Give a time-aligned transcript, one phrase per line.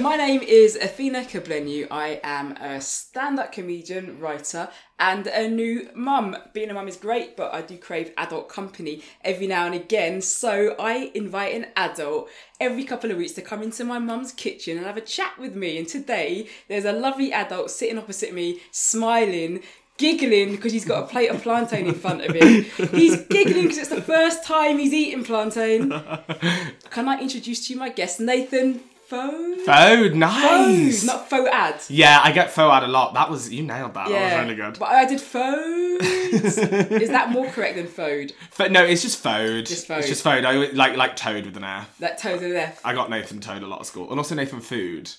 [0.00, 1.86] My name is Athena Kugblenu.
[1.90, 6.34] I am a stand-up comedian, writer, and a new mum.
[6.54, 10.22] Being a mum is great, but I do crave adult company every now and again.
[10.22, 14.78] So I invite an adult every couple of weeks to come into my mum's kitchen
[14.78, 15.76] and have a chat with me.
[15.76, 19.62] And today there's a lovely adult sitting opposite me, smiling.
[19.98, 22.64] Giggling because he's got a plate of plantain in front of him.
[22.92, 25.90] He's giggling because it's the first time he's eaten plantain.
[26.90, 28.80] Can I introduce to you my guest, Nathan
[29.12, 29.58] Foad?
[29.68, 31.04] Oh, nice.
[31.04, 31.82] Not faux ad.
[31.90, 33.12] yeah, I get faux ad a lot.
[33.12, 34.08] That was you nailed that.
[34.08, 34.78] Yeah, That was really good.
[34.78, 36.02] But I did faux.
[36.02, 38.32] Is that more correct than faux?
[38.56, 39.68] But no, it's just faux.
[39.68, 39.90] Just.
[39.90, 40.44] It's just faux.
[40.46, 41.94] I like like Toad with an F.
[41.98, 42.80] That toe to the left.
[42.84, 45.10] I got Nathan Toad a lot at school, and also Nathan Food.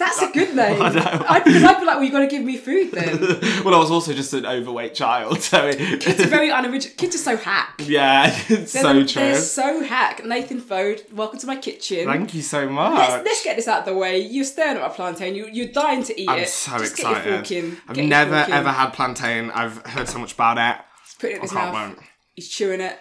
[0.00, 0.78] That's a good name.
[0.80, 1.24] Know.
[1.28, 3.20] I, because I'd be like, well, you got to give me food then.
[3.64, 6.96] well, I was also just an overweight child, so it, It's very unoriginal.
[6.96, 7.82] Kids are so hack.
[7.84, 9.22] yeah, it's They're, so the- true.
[9.22, 10.24] They're so hack.
[10.24, 12.06] Nathan Foad, welcome to my kitchen.
[12.06, 12.98] Thank you so much.
[12.98, 14.18] Let's, let's get this out of the way.
[14.18, 15.34] You're staring at my plantain.
[15.34, 16.48] You, you're dying to eat I'm it.
[16.48, 17.44] so Just excited.
[17.44, 18.02] Get your fork in.
[18.02, 19.50] I've never ever had plantain.
[19.50, 20.82] I've heard so much about it.
[21.18, 21.98] Put it in his mouth.
[22.34, 22.98] He's chewing it.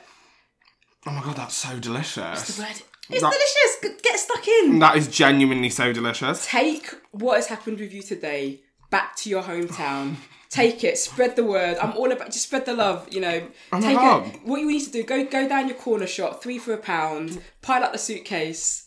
[1.08, 2.56] Oh my god, that's so delicious.
[2.58, 2.82] The bread.
[3.10, 4.00] It's That- delicious.
[4.04, 4.80] Get stuck in.
[4.80, 6.46] That is genuinely so delicious.
[6.46, 10.16] Take what has happened with you today back to your hometown.
[10.50, 11.78] Take it, spread the word.
[11.78, 13.08] I'm all about just spread the love.
[13.12, 14.40] You know, my take it.
[14.44, 17.42] What you need to do: go go down your corner shop, three for a pound.
[17.62, 18.86] Pile up the suitcase.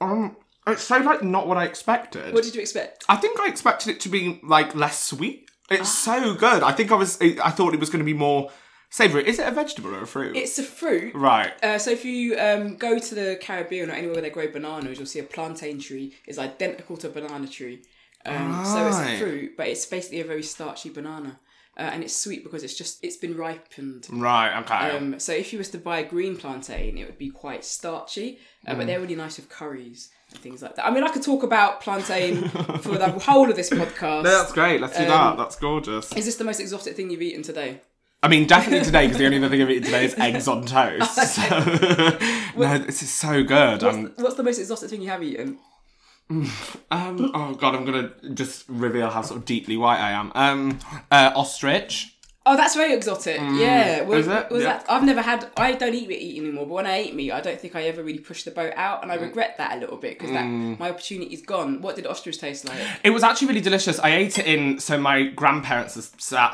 [0.00, 0.36] Um,
[0.66, 2.32] it's so like not what I expected.
[2.32, 3.04] What did you expect?
[3.08, 5.50] I think I expected it to be like less sweet.
[5.70, 6.20] It's Ah.
[6.22, 6.62] so good.
[6.62, 7.18] I think I was.
[7.20, 8.50] I thought it was going to be more
[8.92, 9.26] savoury.
[9.26, 10.36] Is it a vegetable or a fruit?
[10.36, 11.14] It's a fruit.
[11.14, 11.52] right.
[11.64, 14.98] Uh, so if you um, go to the Caribbean or anywhere where they grow bananas,
[14.98, 17.82] you'll see a plantain tree is identical to a banana tree.
[18.24, 21.40] Um, So it's a fruit, but it's basically a very starchy banana,
[21.76, 24.06] uh, and it's sweet because it's just it's been ripened.
[24.10, 24.52] Right.
[24.60, 24.96] Okay.
[24.96, 28.38] Um, so if you was to buy a green plantain, it would be quite starchy,
[28.66, 28.76] uh, Mm.
[28.78, 30.86] but they're really nice with curries and things like that.
[30.86, 32.48] I mean, I could talk about plantain
[32.84, 34.22] for the whole of this podcast.
[34.22, 34.80] no, that's great.
[34.80, 35.36] Let's do um, that.
[35.38, 36.12] That's gorgeous.
[36.12, 37.80] Is this the most exotic thing you've eaten today?
[38.24, 40.64] I mean, definitely today because the only other thing I've eaten today is eggs on
[40.64, 41.18] toast.
[41.32, 41.42] So,
[42.56, 43.82] no, this is so good.
[43.82, 45.58] What's, Um, what's the most exotic thing you have eaten?
[46.30, 46.50] um,
[46.90, 50.30] oh god, I'm gonna just reveal how sort of deeply white I am.
[50.34, 50.78] Um,
[51.10, 52.16] uh, ostrich.
[52.44, 53.36] Oh, that's very exotic.
[53.54, 54.02] yeah.
[54.02, 54.40] Was, Mm.
[54.46, 54.50] It?
[54.50, 54.78] was Yeah.
[54.78, 54.86] that?
[54.88, 55.46] I've never had.
[55.56, 56.66] I don't eat meat anymore.
[56.66, 59.02] But when I ate meat, I don't think I ever really pushed the boat out,
[59.04, 59.22] and I Mm.
[59.22, 61.80] regret that a little bit because that my opportunity's gone.
[61.82, 62.78] What did ostrich taste like?
[63.04, 64.00] It was actually really delicious.
[64.00, 64.80] I ate it in.
[64.80, 66.02] So my grandparents are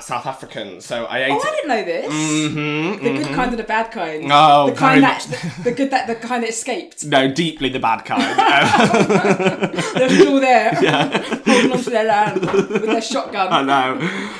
[0.02, 1.46] South African, so I ate Oh, it.
[1.46, 2.12] I didn't know this.
[2.12, 4.22] Mhm, The good kind and the bad kind.
[4.24, 4.30] Mm-hmm.
[4.32, 7.04] Oh, the kind that the, the good that the kind that escaped.
[7.06, 8.18] No, deeply the bad kind.
[8.48, 11.18] Um, They're still there, yeah.
[11.46, 13.48] holding onto their land with their shotgun.
[13.52, 13.98] I know.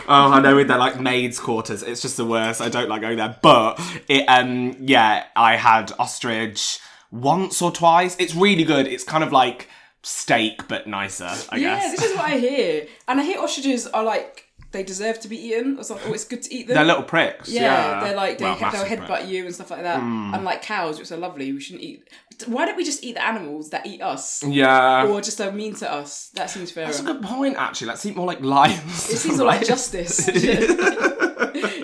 [0.08, 0.56] Oh, I know.
[0.56, 2.60] With their like maids' quarters, it's just the worst.
[2.60, 3.36] I don't like going there.
[3.42, 6.78] But it, um, yeah, I had ostrich
[7.10, 8.16] once or twice.
[8.18, 8.86] It's really good.
[8.86, 9.68] It's kind of like
[10.02, 11.30] steak, but nicer.
[11.50, 11.92] I yeah, guess.
[12.00, 15.36] this is what I hear, and I hear ostriches are like they deserve to be
[15.38, 16.10] eaten, or something.
[16.10, 16.74] Or it's good to eat them.
[16.76, 17.48] They're little pricks.
[17.48, 19.28] Yeah, Yeah, they're like they, Well, massive headbutt prick.
[19.28, 19.98] you and stuff like that.
[20.02, 22.06] Unlike cows, which are lovely, we shouldn't eat.
[22.46, 25.06] Why don't we just eat the animals that eat us, Yeah.
[25.06, 26.28] or just are mean to us?
[26.34, 26.86] That seems fairer.
[26.86, 27.88] That's a good point, actually.
[27.88, 29.08] Let's eat more like lions.
[29.10, 30.28] It seems more like justice.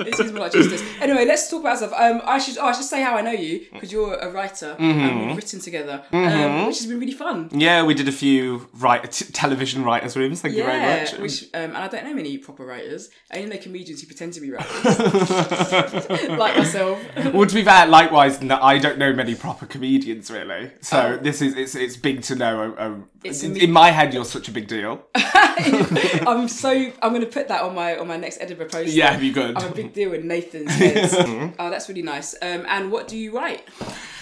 [0.00, 0.82] it seems more like justice.
[1.00, 1.92] Anyway, let's talk about stuff.
[1.96, 4.76] Um, I should oh, I should say how I know you because you're a writer
[4.78, 7.48] and we've written together, um, which has been really fun.
[7.52, 10.40] Yeah, we did a few write t- television writers' rooms.
[10.40, 11.18] Thank you very much.
[11.18, 13.10] which um, and I don't know many proper writers.
[13.32, 14.84] I only know comedians who pretend to be writers,
[16.38, 16.98] like myself.
[17.32, 20.70] well, to be fair, likewise, no, I don't know many proper comedians really.
[20.80, 22.74] So this is it's it's big to know.
[22.78, 22.94] Uh, uh,
[23.24, 25.02] It's in, a- in my head, you're such a big deal.
[25.14, 28.92] I'm so I'm going to put that on my on my next Edinburgh post.
[28.92, 29.56] Yeah, be good.
[29.84, 31.54] Big deal in Nathan's head.
[31.58, 32.34] oh, that's really nice.
[32.42, 33.62] Um, and what do you write?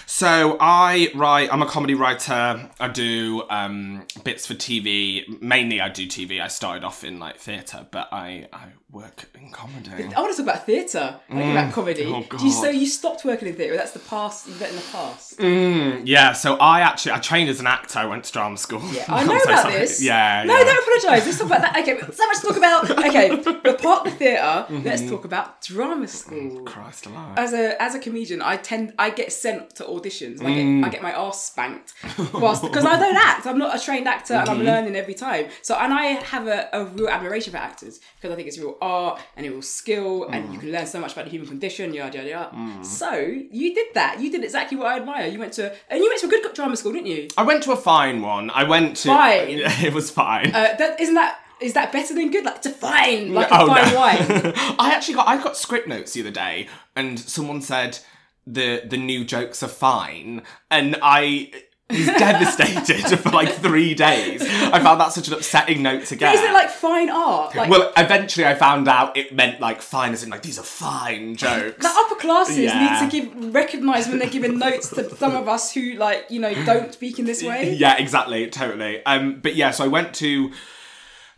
[0.05, 1.51] So I write.
[1.51, 2.69] I'm a comedy writer.
[2.79, 5.41] I do um, bits for TV.
[5.41, 6.41] Mainly, I do TV.
[6.41, 9.91] I started off in like theatre, but I I work in comedy.
[10.15, 11.19] I want to talk about theatre.
[11.29, 12.05] I think about comedy.
[12.05, 13.75] Oh, Do you, so you stopped working in theatre?
[13.75, 14.47] That's the past.
[14.47, 15.39] You've in the past.
[15.39, 16.33] Mm, yeah.
[16.33, 17.99] So I actually I trained as an actor.
[17.99, 18.81] I went to drama school.
[18.91, 19.73] Yeah, I know so about sorry.
[19.79, 20.01] this.
[20.01, 20.43] Yeah.
[20.45, 20.63] No, yeah.
[20.63, 21.25] don't apologise.
[21.25, 21.77] Let's talk about that.
[21.79, 22.89] Okay, so much to talk about.
[22.91, 24.41] Okay, the part of the theatre.
[24.41, 24.83] Mm-hmm.
[24.83, 26.61] Let's talk about drama school.
[26.63, 27.37] Christ alive.
[27.37, 30.39] As a as a comedian, I tend I get sent to auditions.
[30.39, 30.85] And I get Mm.
[30.85, 31.93] I get my ass spanked
[32.33, 33.45] whilst because I don't act.
[33.47, 34.59] I'm not a trained actor, and Mm-hmm.
[34.59, 35.47] I'm learning every time.
[35.61, 38.77] So and I have a, a real admiration for actors because I think it's real
[38.81, 40.53] art and a real skill, and Mm.
[40.53, 41.93] you can learn so much about the human condition.
[41.93, 42.83] Yada yada yada.
[42.83, 43.11] So
[43.59, 44.19] you did that.
[44.21, 45.27] You did exactly what I admire.
[45.27, 47.27] You went to and you went to a good drama school, didn't you?
[47.37, 48.49] I went to a fine one.
[48.51, 49.07] I went to.
[49.09, 49.61] Fine?
[49.83, 50.47] It was fine.
[50.55, 51.39] Uh, that isn't that.
[51.59, 52.43] Is that better than good?
[52.43, 53.99] Like to fine, like Oh, a fine no.
[53.99, 54.53] wine.
[54.79, 57.99] I actually got I got script notes the other day, and someone said
[58.45, 61.51] the the new jokes are fine, and I
[61.89, 64.41] He's devastated for like three days.
[64.41, 66.33] I found that such an upsetting note to get.
[66.33, 67.53] Is it like fine art?
[67.55, 70.63] Like, well, eventually I found out it meant like fine, as in like these are
[70.63, 71.83] fine jokes.
[71.83, 72.99] the upper classes Yeah.
[73.01, 76.39] need to give recognise when they're giving notes to some of us who like you
[76.39, 77.73] know don't speak in this way.
[77.73, 79.05] Yeah, exactly, totally.
[79.05, 80.51] Um, but yeah, so I went to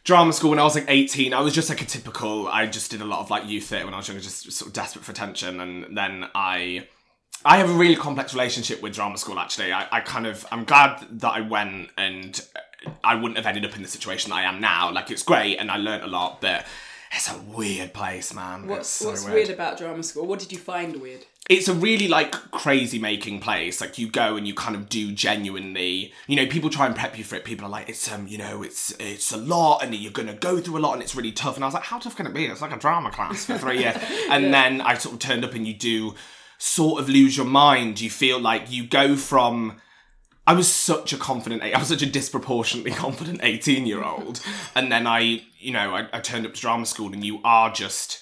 [0.05, 1.33] drama school when I was like 18.
[1.33, 3.85] I was just like a typical, I just did a lot of like youth theatre
[3.85, 5.59] when I was younger, just sort of desperate for attention.
[5.59, 6.87] And then I,
[7.43, 9.71] I have a really complex relationship with drama school actually.
[9.71, 12.39] I, I kind of, I'm glad that I went and
[13.03, 14.91] I wouldn't have ended up in the situation that I am now.
[14.91, 16.65] Like it's great and I learned a lot, but
[17.11, 18.67] it's a weird place, man.
[18.67, 20.25] What's, it's so what's weird about drama school?
[20.25, 21.25] What did you find weird?
[21.47, 25.11] it's a really like crazy making place like you go and you kind of do
[25.11, 28.27] genuinely you know people try and prep you for it people are like it's um
[28.27, 31.15] you know it's it's a lot and you're gonna go through a lot and it's
[31.15, 33.11] really tough and i was like how tough can it be it's like a drama
[33.11, 33.95] class for three years
[34.29, 36.15] and then i sort of turned up and you do
[36.57, 39.79] sort of lose your mind you feel like you go from
[40.47, 44.41] I was such a confident, I was such a disproportionately confident 18 year old.
[44.75, 47.71] And then I, you know, I, I turned up to drama school and you are
[47.71, 48.21] just,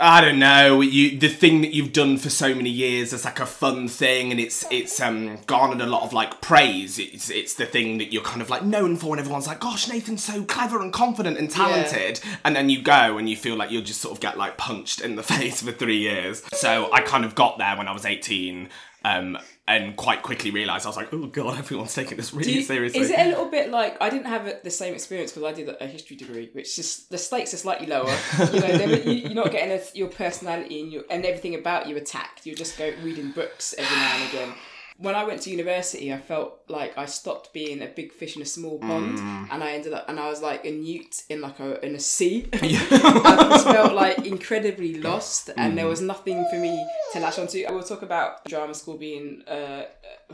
[0.00, 3.40] I don't know, you the thing that you've done for so many years is like
[3.40, 7.00] a fun thing and it's it's um garnered a lot of like praise.
[7.00, 9.88] It's it's the thing that you're kind of like known for and everyone's like, gosh,
[9.88, 12.20] Nathan's so clever and confident and talented.
[12.44, 15.00] And then you go and you feel like you'll just sort of get like punched
[15.00, 16.42] in the face for three years.
[16.52, 18.68] So I kind of got there when I was 18.
[19.04, 19.38] Um,
[19.68, 23.00] and quite quickly realised I was like, oh god, everyone's taking this really you- seriously.
[23.00, 25.52] Is it a little bit like I didn't have a, the same experience because I
[25.54, 28.10] did a history degree, which just the stakes are slightly lower.
[28.38, 31.96] you know, they're- you're not getting a, your personality and your and everything about you
[31.96, 32.46] attacked.
[32.46, 34.54] You're just go reading books every now and again.
[35.00, 38.42] When I went to university, I felt like I stopped being a big fish in
[38.42, 39.48] a small pond, Mm.
[39.52, 42.00] and I ended up and I was like a newt in like a in a
[42.00, 42.48] sea.
[42.52, 45.76] I just felt like incredibly lost, and Mm.
[45.76, 47.64] there was nothing for me to latch onto.
[47.68, 49.84] I will talk about drama school being uh,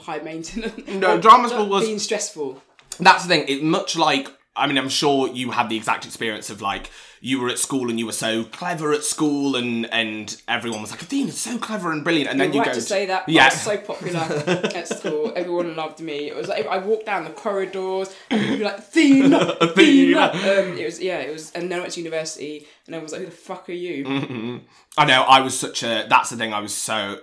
[0.00, 0.74] high maintenance.
[0.88, 2.62] No, drama school was- being stressful.
[3.00, 3.44] That's the thing.
[3.48, 6.88] It's much like I mean, I'm sure you had the exact experience of like
[7.24, 10.90] you were at school and you were so clever at school, and and everyone was
[10.90, 13.26] like, "Athena's so clever and brilliant," and then You're you right go to say that.
[13.26, 13.44] Yeah.
[13.44, 15.32] I was so popular at school.
[15.36, 16.28] Everyone loved me.
[16.28, 20.68] It was like I walked down the corridors and people be like, "Athena, Athena." Athena.
[20.68, 21.20] Um, it was yeah.
[21.20, 23.70] It was, and then I went to university, and I was like, "Who the fuck
[23.70, 24.56] are you?" Mm-hmm.
[24.98, 25.22] I know.
[25.22, 26.04] I was such a.
[26.06, 26.52] That's the thing.
[26.52, 27.20] I was so.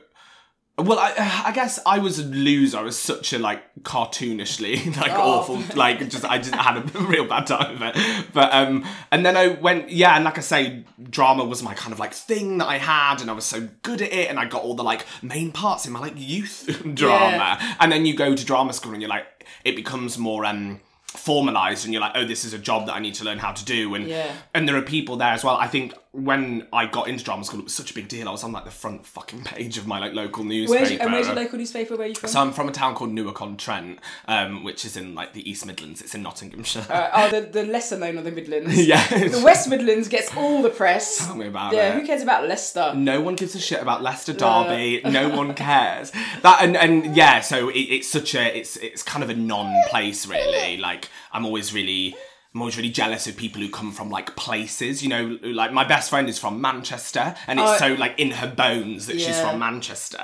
[0.81, 2.77] Well, I, I guess I was a loser.
[2.77, 5.39] I was such a like cartoonishly like Oh.
[5.39, 8.25] awful like just I just had a real bad time of it.
[8.33, 11.93] But um and then I went yeah and like I say drama was my kind
[11.93, 14.45] of like thing that I had and I was so good at it and I
[14.45, 18.35] got all the like main parts in my like youth drama and then you go
[18.35, 19.25] to drama school and you're like
[19.63, 22.99] it becomes more um formalized and you're like oh this is a job that I
[22.99, 24.31] need to learn how to do and Yeah.
[24.53, 25.55] and there are people there as well.
[25.57, 28.27] I think when I got into drama school, it was such a big deal.
[28.27, 30.83] I was on like the front fucking page of my like local newspaper.
[30.83, 31.95] Where's, and where's your local newspaper?
[31.95, 32.29] Where are you from?
[32.29, 35.49] so I'm from a town called Newark on Trent, um, which is in like the
[35.49, 36.01] East Midlands.
[36.01, 36.85] It's in Nottinghamshire.
[36.89, 38.75] Uh, oh, the, the lesser known of the Midlands.
[38.85, 41.25] yeah, The West Midlands gets all the press.
[41.25, 42.01] Tell me about Yeah, it.
[42.01, 42.91] who cares about Leicester?
[42.93, 45.01] No one gives a shit about Leicester Derby.
[45.05, 46.11] no one cares.
[46.41, 50.27] That and, and yeah, so it, it's such a it's it's kind of a non-place
[50.27, 50.75] really.
[50.75, 52.15] Like I'm always really
[52.53, 55.01] I'm always really jealous of people who come from like places.
[55.01, 57.77] You know, like my best friend is from Manchester, and it's Oh.
[57.77, 60.17] so like in her bones that she's from Manchester.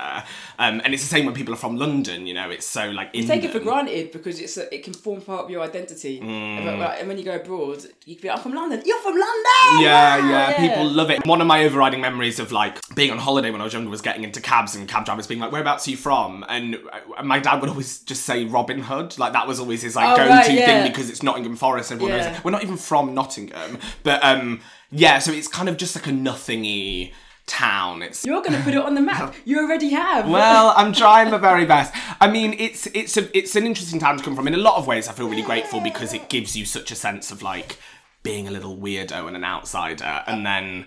[0.58, 2.26] Um, and it's the same when people are from London.
[2.26, 4.92] You know, it's so like in Take it for granted because it's a, it can
[4.92, 6.20] form part of your identity.
[6.20, 6.64] Mm.
[6.66, 8.82] But, like, and when you go abroad, you can be like, I'm from London.
[8.84, 9.82] You're from London.
[9.82, 11.26] Yeah, Wow, yeah, people love it.
[11.26, 14.02] One of my overriding memories of like being on holiday when I was younger was
[14.02, 16.76] getting into cabs and cab drivers being like, "Whereabouts are you from?" And
[17.16, 20.08] uh, my dad would always just say Robin Hood, like that was always his like
[20.12, 20.66] Oh, go-to right, yeah.
[20.82, 21.90] thing because it's Nottingham Forest.
[21.90, 22.32] And everyone Yeah.
[22.32, 24.60] knows we're not even from Nottingham, but um,
[24.90, 27.12] yeah, so it's kind of just like a nothingy
[27.48, 28.02] town.
[28.02, 29.34] It's You're going to put it on the map.
[29.44, 30.28] You already have.
[30.28, 31.92] well, I'm trying my very best.
[32.20, 34.46] I mean, it's it's a it's an interesting town to come from.
[34.46, 36.94] In a lot of ways, I feel really grateful because it gives you such a
[36.94, 37.78] sense of like
[38.22, 40.86] being a little weirdo and an outsider, and then.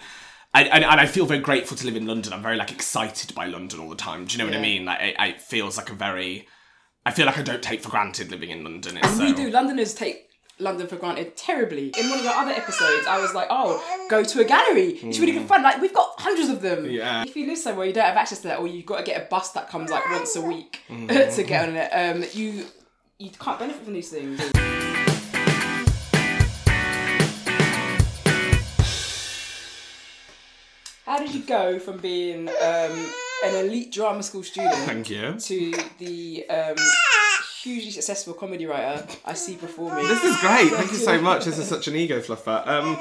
[0.53, 2.33] I, and, and I feel very grateful to live in London.
[2.33, 4.25] I'm very like excited by London all the time.
[4.25, 4.83] Do you know what I mean?
[4.83, 6.45] Like it, it feels like a very.
[7.05, 8.97] I feel like I don't take for granted living in London.
[8.97, 9.50] It's so, We do.
[9.50, 10.27] Londoners take
[10.62, 11.91] London for granted terribly.
[11.98, 14.89] In one of the other episodes, I was like, "Oh, go to a gallery.
[15.01, 15.63] It's really good fun.
[15.63, 16.86] Like we've got hundreds of them.
[16.89, 17.24] Yeah.
[17.24, 19.22] If you live somewhere you don't have access to that, or you've got to get
[19.22, 21.36] a bus that comes like once a week Mm.
[21.36, 22.65] to get on it, um, you
[23.18, 24.39] you can't benefit from these things.
[31.06, 33.06] How did you go from being um,
[33.46, 35.34] an elite drama school student Thank you.
[35.39, 36.75] to the um,
[37.63, 40.08] hugely successful comedy writer I see performing.
[40.08, 40.72] This is great.
[40.72, 41.46] Thank you so much.
[41.46, 42.68] This is such an ego fluffer.
[42.68, 42.98] Um,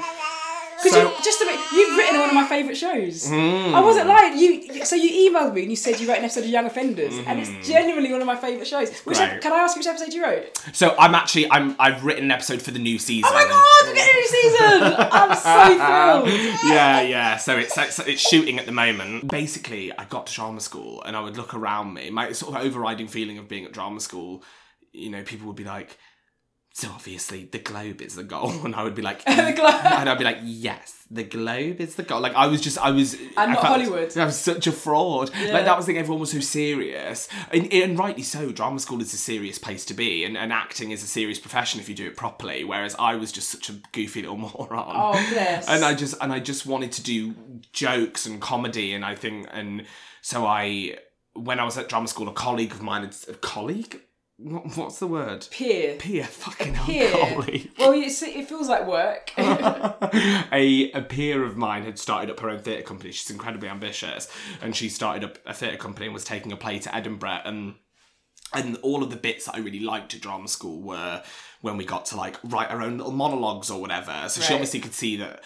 [0.83, 3.27] Because So- you, just to make, you've written one of my favourite shows.
[3.29, 3.75] Hmm.
[3.75, 4.37] I wasn't lying.
[4.37, 7.13] You so you emailed me and you said you wrote an episode of Young Offenders,
[7.27, 8.91] and it's genuinely one of my favourite shows.
[9.01, 9.23] Which Hmm.
[9.23, 10.59] Ep- can I ask which episode you wrote?
[10.73, 13.29] So I'm actually I'm I've written an episode for the new season.
[13.31, 15.07] Oh my god, we're getting a new season!
[15.11, 16.61] I'm so thrilled.
[16.71, 17.37] yeah, yeah.
[17.37, 19.27] So it's, it's it's shooting at the moment.
[19.29, 22.09] Basically, I got to drama school and I would look around me.
[22.09, 24.43] My sort of overriding feeling of being at drama school,
[24.93, 25.97] you know, people would be like,
[26.73, 29.55] "So obviously the globe is the goal," and I would be like, The mm.
[29.55, 29.73] globe.
[29.83, 32.91] and I'd be like, "Yes, the globe is the goal." Like I was just, I
[32.91, 34.17] was, And I not felt- Hollywood.
[34.17, 35.31] I was such a fraud.
[35.35, 35.53] Yeah.
[35.53, 35.99] Like that was the thing.
[35.99, 38.51] Everyone was so serious, and, and rightly so.
[38.51, 41.79] Drama school is a serious place to be, and, and acting is a serious profession
[41.79, 42.63] if you do it properly.
[42.63, 45.67] Whereas I was just such a goofy little moron Oh bless.
[45.67, 47.35] and I just and I just wanted to do
[47.73, 49.85] jokes and comedy, and I think and
[50.21, 50.97] so I
[51.33, 54.01] when I was at drama school, a colleague of mine, a colleague,
[54.43, 55.47] what, what's the word?
[55.51, 55.95] peer.
[55.95, 57.11] Peer, fucking Peer.
[57.13, 59.31] Well, it's, it feels like work.
[59.37, 63.11] a a peer of mine had started up her own theatre company.
[63.11, 64.27] She's incredibly ambitious,
[64.61, 67.75] and she started up a theatre company and was taking a play to Edinburgh and.
[68.53, 71.23] And all of the bits that I really liked at drama school were
[71.61, 74.27] when we got to like write our own little monologues or whatever.
[74.27, 75.41] So she obviously could see that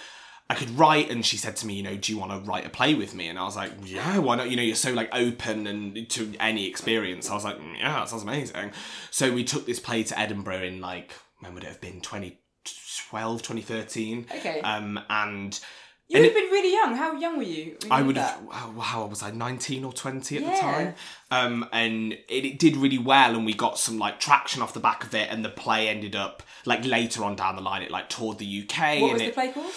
[0.47, 2.65] I could write, and she said to me, you know, do you want to write
[2.67, 3.27] a play with me?
[3.29, 4.49] And I was like, yeah, why not?
[4.49, 7.29] You know, you're so like open and to any experience.
[7.31, 8.71] I was like, "Mm, yeah, that sounds amazing.
[9.09, 13.41] So we took this play to Edinburgh in like when would it have been 2012,
[13.41, 14.27] 2013.
[14.35, 14.61] Okay.
[14.61, 15.59] Um, and
[16.07, 16.95] you would have been really young.
[16.95, 17.63] How young were you?
[17.63, 18.39] you I would have.
[18.51, 19.31] How, was I?
[19.31, 20.51] Nineteen or twenty at Yeah.
[20.53, 20.93] the time.
[21.31, 24.79] Um, and it, it did really well, and we got some like traction off the
[24.79, 25.29] back of it.
[25.31, 28.45] And the play ended up like later on down the line, it like toured the
[28.69, 29.01] UK.
[29.01, 29.71] What was it, the play called?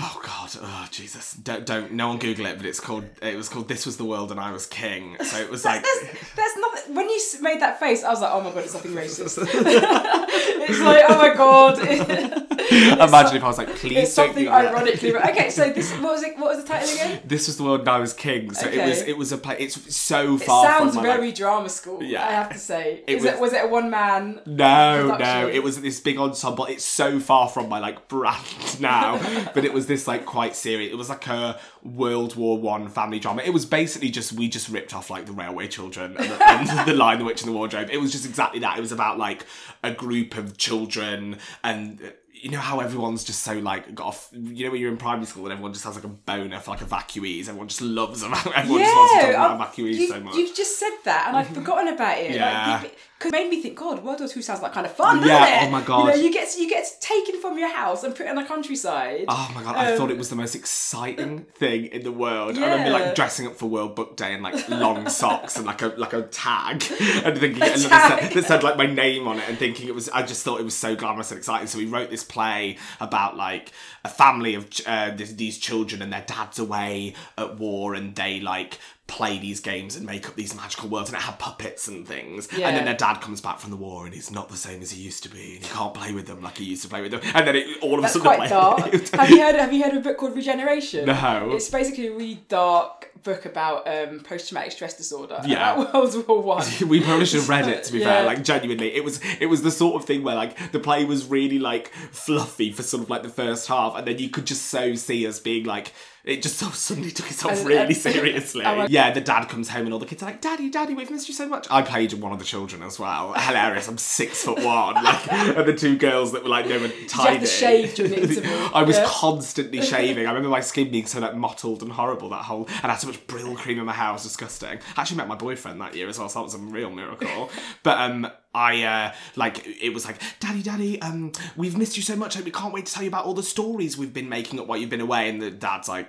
[0.00, 0.50] Oh God!
[0.62, 1.34] Oh Jesus!
[1.34, 1.92] Don't don't.
[1.92, 3.04] No one Google it, but it's called.
[3.20, 5.82] It was called "This Was the World and I Was King." So it was like.
[5.82, 6.94] there's, that's nothing.
[6.94, 9.38] When you made that face, I was like, oh my god, it's something racist.
[9.50, 12.44] it's like, oh my god.
[12.92, 15.14] Imagine if I was like, please It's don't something it." ironically.
[15.16, 16.38] Okay, so this what was it?
[16.38, 17.20] What was the title again?
[17.26, 18.52] This was the world and I was king.
[18.54, 19.02] So it was.
[19.02, 19.56] It was a play.
[19.58, 20.64] It's so It far.
[20.64, 22.02] my, sounds very drama school.
[22.02, 22.26] Yeah.
[22.26, 23.02] I have to say.
[23.06, 24.40] It Is was- it was it a one man?
[24.46, 25.42] No, production.
[25.42, 26.66] no, it was this big ensemble.
[26.66, 28.36] It's so far from my like brand
[28.80, 29.18] now,
[29.54, 30.92] but it was this like quite serious.
[30.92, 33.42] It was like a World War One family drama.
[33.42, 36.88] It was basically just we just ripped off like the Railway Children and the, and
[36.88, 37.88] the Lion, the Witch, and the Wardrobe.
[37.90, 38.76] It was just exactly that.
[38.78, 39.44] It was about like
[39.82, 42.12] a group of children and.
[42.40, 44.28] You know how everyone's just so like got off.
[44.32, 46.72] You know when you're in primary school and everyone just has like a boner for
[46.72, 47.48] like evacuees.
[47.48, 48.32] Everyone just loves them.
[48.54, 50.34] Everyone just wants to talk I've- evacuees you, so much.
[50.34, 51.54] You've just said that, and I've mm-hmm.
[51.54, 52.32] forgotten about it.
[52.32, 52.80] Yeah.
[52.82, 55.18] Like, because it made me think, God, World War Two sounds like kind of fun,
[55.26, 55.66] Yeah, doesn't it?
[55.66, 56.06] oh my You God.
[56.08, 59.24] know, you get you get taken from your house and put in the countryside.
[59.28, 62.56] Oh my god, I Um, thought it was the most exciting thing in the world.
[62.56, 62.66] Yeah.
[62.66, 65.82] I remember like dressing up for World Book Day in like long socks and like
[65.82, 66.84] a like a tag
[67.24, 68.32] and thinking and that tag.
[68.32, 70.60] said, that said like my name on it and thinking it was I just thought
[70.60, 71.66] it was so glamorous and exciting.
[71.66, 73.72] So we wrote this play about like
[74.04, 78.78] a family of uh, these children and their dad's away at war and they like
[79.08, 82.46] play these games and make up these magical worlds and it had puppets and things
[82.52, 84.90] and then their dad comes back from the war and he's not the same as
[84.90, 87.00] he used to be and he can't play with them like he used to play
[87.00, 88.80] with them and then it, all of That's a sudden quite dark.
[89.14, 89.54] have you heard?
[89.54, 91.06] Have you heard of a book called Regeneration?
[91.06, 91.50] No.
[91.54, 95.40] It's basically a really dark book about um, post-traumatic stress disorder.
[95.46, 95.80] Yeah.
[95.80, 96.66] about World War One.
[96.86, 98.04] we probably should have read it to be Yeah.
[98.18, 101.06] fair like genuinely it was it was the sort of thing where like the play
[101.06, 104.46] was really like fluffy for sort of like the first half and then you could
[104.46, 105.92] just so see us being like
[106.28, 109.68] it just so suddenly took itself And- really and- seriously Oh yeah the dad comes
[109.70, 111.66] home and all the kids are like daddy daddy we've missed you so much.
[111.70, 113.32] I played one of the children as well.
[113.32, 113.88] Hilarious.
[113.88, 114.94] I'm six foot one.
[115.08, 118.12] Like and the two girls that were like they were tiny have to shave during
[118.12, 118.70] the interval?
[118.74, 119.04] I was Yeah.
[119.06, 120.26] constantly shaving.
[120.26, 122.96] I remember my skin being so like mottled and horrible that whole and I had
[123.00, 124.10] so much Brylcreem in my hair.
[124.10, 124.78] It was disgusting.
[124.96, 127.50] I actually met my boyfriend that year as well so that was a real miracle.
[127.82, 132.16] But um I uh like it was like daddy daddy um we've missed you so
[132.16, 134.58] much like, we can't wait to tell you about all the stories we've been making
[134.58, 136.08] up while you've been away and the dad's like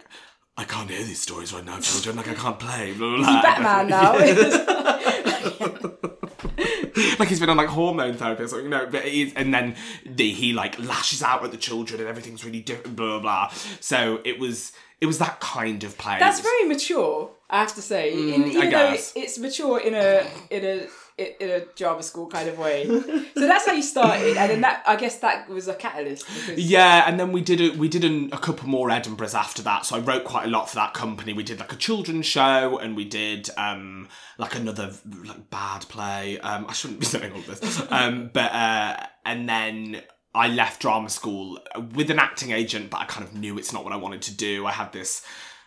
[0.57, 3.41] I can't hear these stories right now children like I can't play blah, blah, blah.
[3.41, 4.13] Batman now.
[7.19, 8.69] like he's been on like hormone therapy or something.
[8.69, 12.43] No, but he's, and then the, he like lashes out at the children and everything's
[12.45, 12.95] really different.
[12.95, 13.47] Blah blah.
[13.47, 13.57] blah.
[13.79, 16.17] So it was it was that kind of play.
[16.19, 18.11] That's very mature, I have to say.
[18.13, 20.87] in, even Mm, though it's mature in a in a
[21.19, 22.85] in a drama school kind of way.
[22.85, 26.25] so that's how you started, and then that I guess that was a catalyst.
[26.55, 29.85] Yeah, and then we did a, we did an, a couple more Edinburghs after that.
[29.85, 31.33] So I wrote quite a lot for that company.
[31.33, 34.07] We did like a children's show, and we did um
[34.37, 34.91] like another
[35.25, 36.39] like bad play.
[36.39, 37.81] Um, I shouldn't be saying all this.
[37.91, 40.01] Um, but uh, and then
[40.33, 41.59] I left drama school
[41.95, 44.35] with an acting agent, but I kind of knew it's not what I wanted to
[44.35, 44.65] do.
[44.65, 45.25] I had this.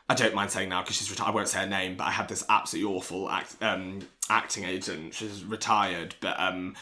[0.09, 1.28] I don't mind saying now because she's retired.
[1.28, 5.14] I won't say her name, but I had this absolutely awful act, um, acting agent.
[5.14, 6.75] She's retired, but um,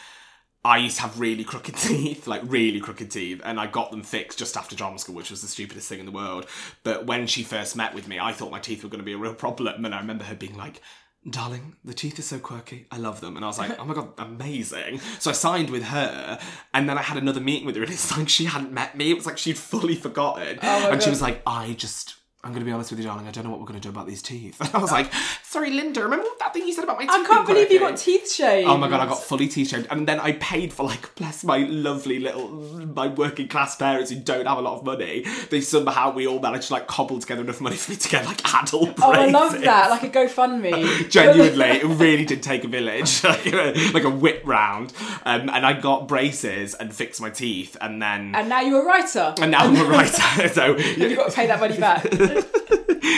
[0.64, 4.02] I used to have really crooked teeth, like really crooked teeth, and I got them
[4.02, 6.46] fixed just after drama school, which was the stupidest thing in the world.
[6.82, 9.12] But when she first met with me, I thought my teeth were going to be
[9.12, 10.80] a real problem, and I remember her being like,
[11.28, 12.86] Darling, the teeth are so quirky.
[12.90, 13.36] I love them.
[13.36, 15.00] And I was like, oh my god, amazing.
[15.18, 16.38] So I signed with her,
[16.72, 19.10] and then I had another meeting with her, and it's like she hadn't met me.
[19.10, 20.58] It was like she'd fully forgotten.
[20.62, 22.16] Oh and she was like, I just.
[22.42, 23.26] I'm going to be honest with you, darling.
[23.28, 24.56] I don't know what we're going to do about these teeth.
[24.70, 27.10] And I was like, sorry, Linda, remember that thing you said about my teeth?
[27.12, 28.66] I can't believe you got teeth shaved.
[28.66, 31.58] Oh my god, I got fully t-shirted, and then I paid for like bless my
[31.58, 32.48] lovely little
[32.94, 35.26] my working class parents who don't have a lot of money.
[35.50, 38.24] They somehow we all managed to like cobble together enough money for me to get
[38.24, 39.02] like adult braces.
[39.04, 39.90] Oh, I love that.
[39.90, 41.10] Like a GoFundMe.
[41.10, 44.92] Genuinely, it really did take a village, like a, like a whip round,
[45.24, 48.86] um, and I got braces and fixed my teeth, and then and now you're a
[48.86, 49.34] writer.
[49.42, 50.48] and now I'm a writer.
[50.48, 52.04] so You've got to pay that money back.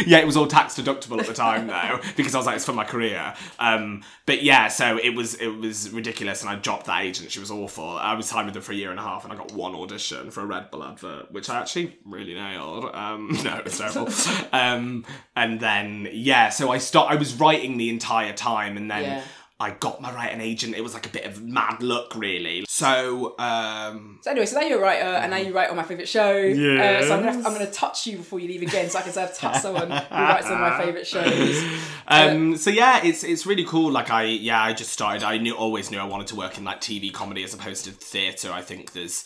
[0.07, 2.64] Yeah, it was all tax deductible at the time though, because I was like, it's
[2.64, 3.35] for my career.
[3.59, 7.31] Um, but yeah, so it was it was ridiculous, and I dropped that agent.
[7.31, 7.85] She was awful.
[7.85, 9.75] I was signed with her for a year and a half, and I got one
[9.75, 12.85] audition for a Red Bull advert, which I actually really nailed.
[12.95, 14.09] Um, no, it was terrible.
[14.52, 15.04] um,
[15.37, 17.11] and then yeah, so I stopped.
[17.11, 19.02] I was writing the entire time, and then.
[19.02, 19.25] Yeah.
[19.62, 20.75] I got my writing agent.
[20.75, 22.64] It was like a bit of mad luck, really.
[22.69, 25.85] So, um, So anyway, so now you're a writer, and now you write on my
[25.85, 26.37] favourite show.
[26.81, 29.12] Uh, so I'm gonna, I'm gonna touch you before you leave again, so I can
[29.12, 31.62] say I've touched someone who writes on my favourite shows.
[32.09, 33.90] Um, so yeah, it's it's really cool.
[33.90, 35.23] Like I yeah, I just started.
[35.23, 37.92] I knew always knew I wanted to work in like TV comedy as opposed to
[37.92, 38.50] theatre.
[38.52, 39.25] I think there's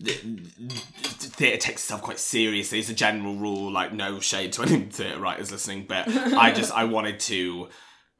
[0.00, 2.78] theatre takes itself quite seriously.
[2.78, 3.70] It's a general rule.
[3.70, 7.68] Like no shade to any theatre writers listening, but I just I wanted to.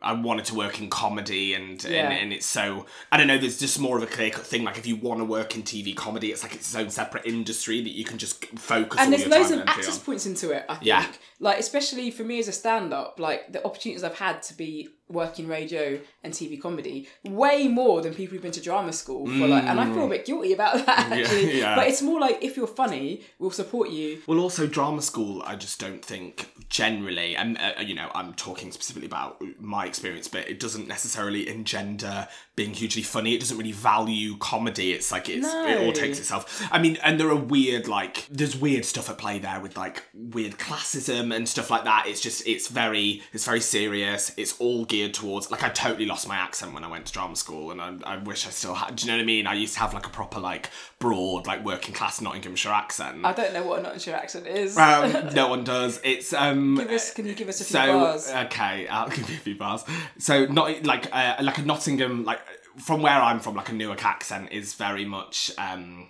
[0.02, 2.08] I wanted to work in comedy and, Yeah.
[2.10, 3.38] and and it's so I don't know.
[3.38, 4.64] There's just more of a clear cut thing.
[4.64, 7.26] Like if you want to work in TV comedy, it's like its its own separate
[7.26, 9.00] industry that you can just focus.
[9.00, 10.04] and there's loads of access on.
[10.04, 10.64] points into it.
[10.68, 11.06] I think, Yeah.
[11.42, 15.46] Like especially for me as a stand-up, like the opportunities I've had to be working
[15.46, 19.64] radio and TV comedy, way more than people who've been to drama school for like.
[19.64, 21.58] And I feel a bit guilty about that Yeah, actually.
[21.58, 21.74] yeah.
[21.74, 24.22] But it's more like if you're funny, we'll support you.
[24.26, 25.42] Well, also drama school.
[25.44, 30.28] I just don't think generally, and uh, you know, I'm talking specifically about my experience,
[30.28, 33.34] but it doesn't necessarily engender being hugely funny.
[33.34, 34.92] It doesn't really value comedy.
[34.92, 36.66] It's like it's it all takes itself.
[36.72, 40.04] I mean, and there are weird like there's weird stuff at play there with like
[40.14, 42.04] weird classism and stuff like that.
[42.06, 44.32] It's just it's very it's very serious.
[44.36, 47.36] It's all geared towards like I totally lost my accent when I went to drama
[47.36, 48.96] school, and I, I wish I still had.
[48.96, 49.46] Do you know what I mean?
[49.46, 53.24] I used to have like a proper like broad like working class Nottinghamshire accent.
[53.24, 54.76] I don't know what a Nottinghamshire accent is.
[54.76, 56.00] Um, no one does.
[56.04, 56.76] It's um.
[56.76, 58.30] give us, can you give us a few So bars?
[58.30, 59.84] okay, I'll give you a few bars.
[60.18, 62.40] So not like uh, like a Nottingham like
[62.78, 66.08] from where I'm from, like a Newark accent is very much um.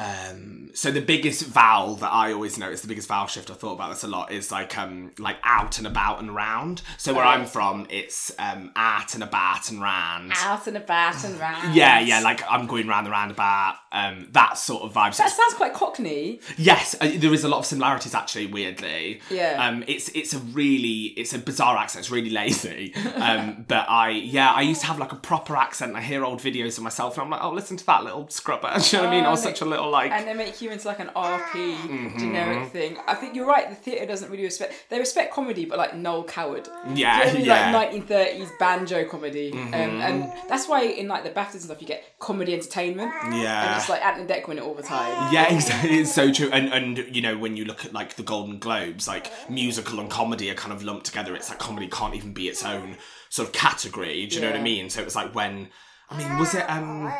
[0.00, 3.74] Um, so the biggest vowel that I always notice, the biggest vowel shift I thought
[3.74, 6.82] about this a lot is like um like out and about and round.
[6.96, 10.32] So where I'm from, it's um at and about and round.
[10.36, 11.74] Out and about and round.
[11.74, 13.76] Yeah, yeah, like I'm going round the roundabout.
[13.92, 15.14] Um, that sort of vibe.
[15.14, 16.40] So that sounds quite Cockney.
[16.56, 18.46] Yes, uh, there is a lot of similarities actually.
[18.46, 19.66] Weirdly, Yeah.
[19.66, 22.04] Um, it's it's a really it's a bizarre accent.
[22.04, 22.94] It's really lazy.
[23.16, 25.96] Um, but I yeah I used to have like a proper accent.
[25.96, 28.72] I hear old videos of myself and I'm like, oh, listen to that little scrubber.
[28.78, 29.24] Do you know what I mean?
[29.26, 30.10] I was Oh, such a little like.
[30.12, 32.18] and they make you into like an RP Mm-hmm.
[32.18, 32.96] generic thing.
[33.06, 33.68] I think you're right.
[33.68, 34.72] The theatre doesn't really respect.
[34.88, 36.68] They respect comedy, but like Noel Coward.
[36.94, 37.72] Yeah, Do you know I mean?
[37.72, 37.72] yeah.
[37.72, 39.74] Like 1930s banjo comedy, Mm-hmm.
[39.74, 43.12] um, and that's why in like the BAFTAs and stuff you get comedy entertainment.
[43.32, 43.66] Yeah.
[43.72, 45.32] and it's like Ant and Dec win it all the time.
[45.32, 45.98] Yeah, exactly.
[45.98, 46.50] It's so true.
[46.52, 50.08] And and you know when you look at like the Golden Globes, like musical and
[50.10, 51.34] comedy are kind of lumped together.
[51.34, 52.96] It's like comedy can't even be its own
[53.28, 54.26] sort of category.
[54.26, 54.90] Do you know what I mean?
[54.90, 55.68] So it was like when
[56.10, 57.12] I mean, was it um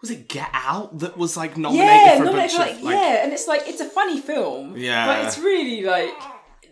[0.00, 2.82] was it Get Out that was like nominated Yeah, for a bunch for, like, of
[2.82, 4.76] like yeah, and it's like it's a funny film.
[4.76, 5.06] Yeah.
[5.06, 6.10] but it's really like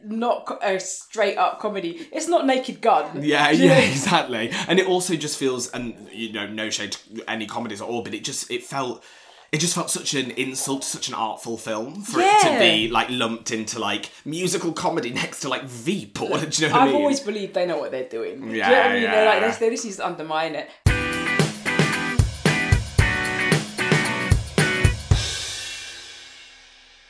[0.05, 2.09] not a straight up comedy.
[2.13, 3.23] It's not Naked Gun.
[3.23, 3.85] Yeah, yeah, know?
[3.87, 4.51] exactly.
[4.69, 8.03] And it also just feels, and you know, no shade to any comedies at all,
[8.03, 9.03] but it just it felt.
[9.51, 13.09] It just felt such an insult, such an artful film for it to be like
[13.09, 16.85] lumped into like musical comedy next to like Veep or do you know what I
[16.85, 17.01] I've mean?
[17.01, 18.41] always believed they know what they're doing.
[18.43, 19.03] Do you know Yeah, what I mean?
[19.05, 19.57] They're like yeah.
[19.59, 20.69] they, they just undermine it.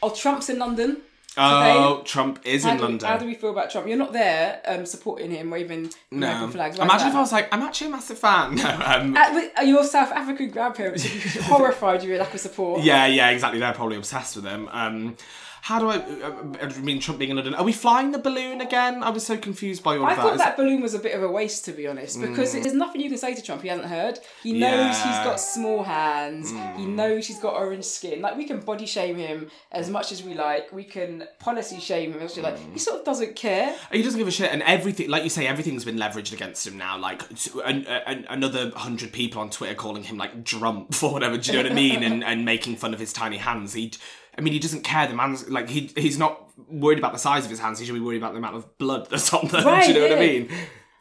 [0.03, 0.99] Oh, Trump's in London.
[1.41, 3.09] Oh, Trump is How in do, London.
[3.09, 3.87] how do we feel about Trump?
[3.87, 6.27] You're not there um, supporting him, waving no.
[6.27, 6.75] American flags.
[6.77, 7.15] Is Imagine if?
[7.15, 8.57] I was like, I'm actually a massive fan.
[8.57, 11.05] No, um, Uh, with- uh, your South African grandparents
[11.47, 12.83] horrified you with lack of support.
[12.83, 13.61] Yeah, yeah, exactly.
[13.61, 14.69] They're probably obsessed with him.
[14.73, 15.17] Um,
[15.62, 15.97] how do I?
[15.97, 17.55] uh, I mean, Trump being in London.
[17.55, 19.03] Are we flying the balloon again?
[19.03, 20.23] I was so confused by all I of that.
[20.23, 22.62] thought Is that balloon was a bit of a waste, to be honest, because mm.
[22.62, 24.18] there's nothing you can say to Trump he hasn't heard.
[24.42, 25.07] He knows Yeah.
[25.07, 26.51] he's got small hands.
[26.51, 26.94] He mm.
[26.94, 28.21] knows he's got orange skin.
[28.21, 29.92] Like we can body shame him as mm.
[29.92, 30.73] much as we like.
[30.73, 32.59] We can policy shame him like.
[32.73, 33.75] He sort of doesn't care.
[33.92, 36.77] He doesn't give a shit, and everything, like you say, everything's been leveraged against him
[36.79, 36.99] now.
[36.99, 37.23] Like
[37.64, 41.38] an, an, another hundred people on Twitter calling him like Drumpf or whatever.
[41.38, 42.03] Do you know what I mean?
[42.03, 43.73] And and making fun of his tiny hands.
[43.73, 43.92] He,
[44.38, 45.07] I mean, he doesn't care.
[45.09, 47.79] The man's like he he's not worried about the size of his hands.
[47.81, 49.66] He should be worried about the amount of blood that's on them.
[49.66, 50.48] Right, Do you know what I mean?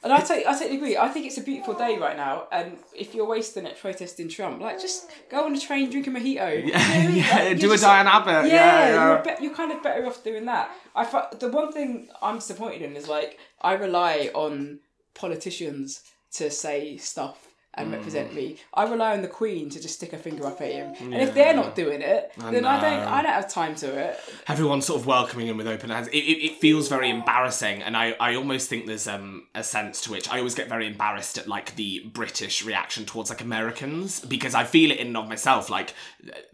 [0.04, 0.95] And I take, I totally agree.
[0.95, 4.62] I think it's a beautiful day right now, and if you're wasting it protesting Trump,
[4.62, 6.63] like just go on a train, drink a mojito.
[6.65, 6.80] You know
[7.15, 8.45] yeah, Like, do a just- Diane Abbott.
[8.45, 9.08] Yeah, Yeah, yeah.
[9.08, 10.69] You're, be- you're kind of better off doing that.
[10.95, 14.80] I fi- the one thing I'm disappointed in is like I rely on
[15.15, 17.47] politicians to say stuff
[17.78, 18.58] and represent me.
[18.74, 21.34] I rely on the Queen to just stick a finger up at him, and if
[21.34, 23.08] they're not doing it, then I don't.
[23.08, 24.20] I don't have time to it.
[24.48, 26.08] everyone's sort of welcoming him with open hands.
[26.08, 30.02] It, it, it feels very embarrassing, and I, I almost think there's um a sense
[30.02, 34.20] to which I always get very embarrassed at like the British reaction towards like Americans
[34.20, 35.94] because I feel it in and of myself like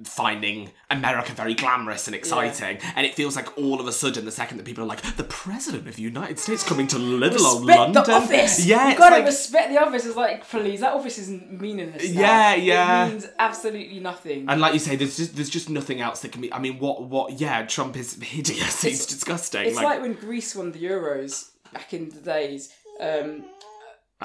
[0.04, 4.32] finding America very glamorous and exciting, and it feels like all of a sudden the
[4.32, 7.66] second that people are like the president of the United States coming to little old
[7.66, 8.66] London, the office.
[8.66, 10.06] yeah, you gotta like, respect the office.
[10.06, 12.14] It's like, please, that office is meaningless.
[12.14, 12.22] now.
[12.22, 13.06] Yeah, yeah.
[13.06, 14.46] It means absolutely nothing.
[14.50, 16.52] and like you say, there's just there's just nothing else that can be.
[16.54, 17.40] I mean, what what?
[17.40, 18.82] Yeah, Trump is hideous.
[18.82, 19.66] He's disgusting.
[19.66, 22.74] It's like, like, when Greece won the Euros back in the days.
[23.00, 23.46] Um,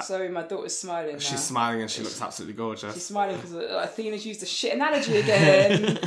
[0.01, 1.19] sorry, my daughter's smiling now.
[1.19, 2.93] she's smiling and she looks absolutely gorgeous.
[2.93, 5.99] She's smiling because Athena's used the shit analogy again.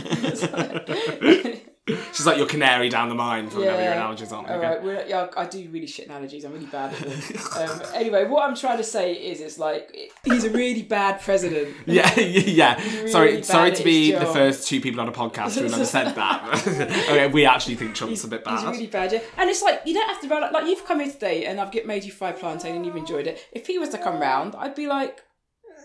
[1.88, 4.66] She's like your canary down the mine for whenever your analogies aren't All okay.
[4.66, 6.44] right, we're, yeah, I do really shit analogies.
[6.44, 7.70] I'm really bad at them.
[7.70, 11.74] um, anyway, what I'm trying to say is, it's like he's a really bad president.
[11.86, 12.80] Yeah, yeah.
[12.80, 16.14] really sorry, sorry to be the first two people on a podcast who have said
[16.14, 16.66] that.
[16.66, 18.60] okay, we actually think Trump's a bit bad.
[18.60, 19.20] He's really bad, yeah.
[19.36, 21.60] And it's like you don't have to run like, like you've come here today, and
[21.60, 23.44] I've made you fried plantain, and you've enjoyed it.
[23.50, 25.24] If he was to come round, I'd be like,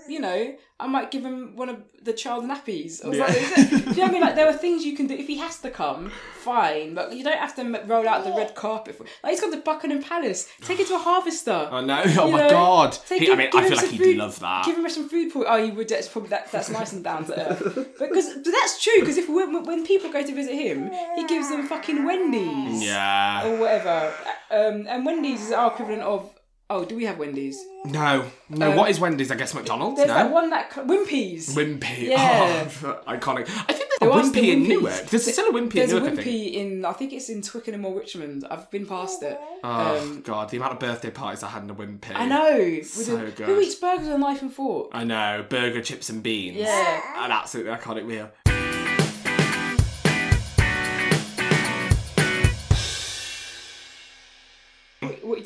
[0.08, 3.32] you know, I might give him one of the child nappies or Yeah.
[3.32, 3.80] something.
[3.80, 4.22] Do you know what I mean?
[4.22, 7.24] Like there are things you can do if he has to come, fine, but you
[7.24, 8.96] don't have to roll out the red carpet.
[8.96, 10.48] For, like he's gone to Buckingham Palace.
[10.62, 11.70] Take him to a harvester.
[11.78, 12.02] Oh no!
[12.06, 12.98] Oh You my know, god!
[13.08, 14.66] take He- I mean, I feel like he'd food- love that.
[14.66, 15.34] Give him some food.
[15.34, 15.90] Po- oh, you would.
[15.90, 16.52] That's probably that.
[16.52, 17.64] That's nice and down to earth.
[18.00, 19.00] Because but that's true.
[19.00, 23.46] Because if when, when people go to visit him, he gives them fucking Wendy's yeah.
[23.48, 24.14] or whatever.
[24.52, 26.32] Um, and Wendy's is our equivalent of.
[26.70, 27.64] Oh, do we have Wendy's?
[27.86, 28.76] No, no.
[28.76, 29.32] what is Wendy's?
[29.32, 29.96] I guess McDonald's.
[29.98, 30.16] There's no.
[30.16, 31.56] that one that Wimpy's.
[31.56, 32.10] Wimpy.
[32.10, 32.68] Yeah.
[32.84, 33.48] Oh, iconic.
[33.70, 34.68] I think There there's a are still Wimpy in Wimpys.
[34.68, 35.06] Newark.
[35.06, 36.20] There's still a Wimpy in There's a Newark.
[36.20, 36.24] I.
[36.24, 36.84] Wimpy in.
[36.84, 38.46] I think it's in Twickenham or Richmond.
[38.52, 39.40] I've been past it.
[39.64, 42.14] Oh Um, god, the amount of birthday parties I had in a Wimpy.
[42.14, 42.82] I know.
[42.82, 43.46] So a- good.
[43.48, 44.90] Who eats burgers with a knife and fork?
[44.92, 45.46] I know.
[45.48, 46.58] Burger, chips, and beans.
[46.58, 47.24] Yeah.
[47.24, 48.30] An absolutely iconic meal.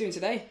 [0.02, 0.44] Doing today?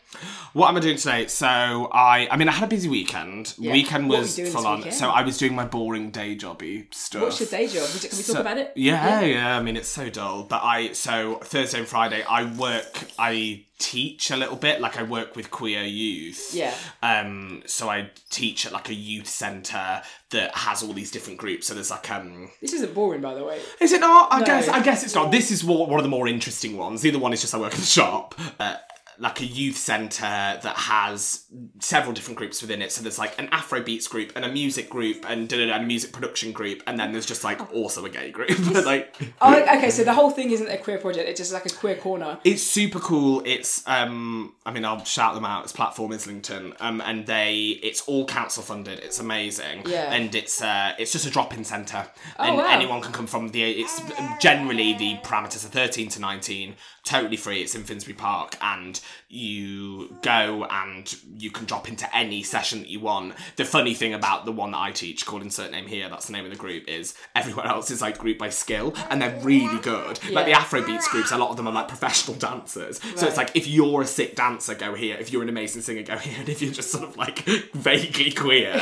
[0.52, 1.26] What am I doing today?
[1.26, 3.54] So I, I mean, I had a busy weekend.
[3.58, 3.72] Yeah.
[3.72, 4.78] Weekend What was full on.
[4.78, 4.94] weekend?
[4.94, 7.22] So I was doing my boring day jobby stuff.
[7.22, 7.88] What's your day job?
[8.00, 8.72] Can we talk about it?
[8.76, 10.44] Yeah, yeah, I mean, it's so dull.
[10.44, 14.80] But I, so Thursday and Friday, I work, I teach a little bit.
[14.80, 16.54] Like I work with queer youth.
[16.54, 16.74] Yeah.
[17.02, 17.62] Um.
[17.66, 21.66] So I teach at like a youth centre that has all these different groups.
[21.66, 22.50] So there's like um.
[22.60, 23.60] This isn't boring, by the way.
[23.80, 24.28] Is it not?
[24.32, 24.46] I No.
[24.46, 24.68] guess.
[24.68, 25.30] I guess it's not.
[25.32, 27.00] This is one of the more interesting ones.
[27.02, 28.34] The other one is just I work in the shop.
[28.58, 28.76] Uh,
[29.20, 31.44] like a youth centre that has
[31.78, 32.90] several different groups within it.
[32.90, 35.76] So there's like an Afro beats group and a music group and, da, da, da,
[35.76, 38.58] a music production group, and then there's just like also a gay group.
[38.86, 39.90] like Oh, okay.
[39.90, 41.28] So the whole thing isn't a queer project.
[41.28, 42.38] It's just like a queer corner.
[42.44, 43.42] it's super cool.
[43.44, 45.64] It's um I mean I'll shout them out.
[45.64, 46.72] It's Platform Islington.
[46.80, 49.00] Um and they it's all council funded.
[49.00, 49.82] It's amazing.
[49.84, 50.12] Yeah.
[50.14, 52.06] And it's uh it's just a drop in centre.
[52.38, 52.66] and wow.
[52.70, 54.00] anyone can come from the it's
[54.40, 57.60] generally the parameters are 13 to 19, totally free.
[57.60, 58.98] It's in Finsbury Park and
[59.28, 63.34] you go and you can drop into any session that you want.
[63.56, 66.32] The funny thing about the one that I teach called Insert Name Here, that's the
[66.32, 69.78] name of the group, is everyone else is like grouped by skill and they're really
[69.80, 70.18] good.
[70.32, 70.60] Like the Yeah.
[70.64, 73.00] Afrobeats groups, a lot of them are like professional dancers.
[73.16, 75.16] So it's like if you're a sick dancer, go here.
[75.18, 76.34] If you're an amazing singer, go here.
[76.40, 77.44] And if you're just sort of like
[77.74, 78.74] vaguely queer,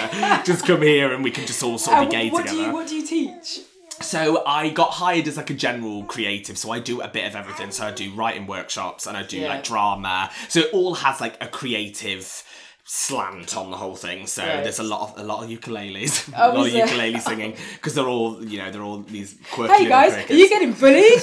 [0.44, 2.50] just come here and we can just all sort of Uh, be gay what do
[2.50, 2.68] together.
[2.68, 3.60] you What do you teach?
[4.00, 7.34] So I got hired as like a general creative, so I do a bit of
[7.34, 7.70] everything.
[7.72, 9.48] So I do writing workshops and I do Yeah.
[9.48, 10.30] like drama.
[10.48, 12.42] So it all has like a creative
[12.90, 14.26] slant on the whole thing.
[14.26, 14.62] So Right.
[14.64, 16.86] there's a lot of a lot of ukuleles, Oh, a lot of there?
[16.86, 19.74] ukulele singing because they're all you know they're all these quirky.
[19.74, 20.30] Hey guys, crickets.
[20.30, 21.22] are you getting bullied?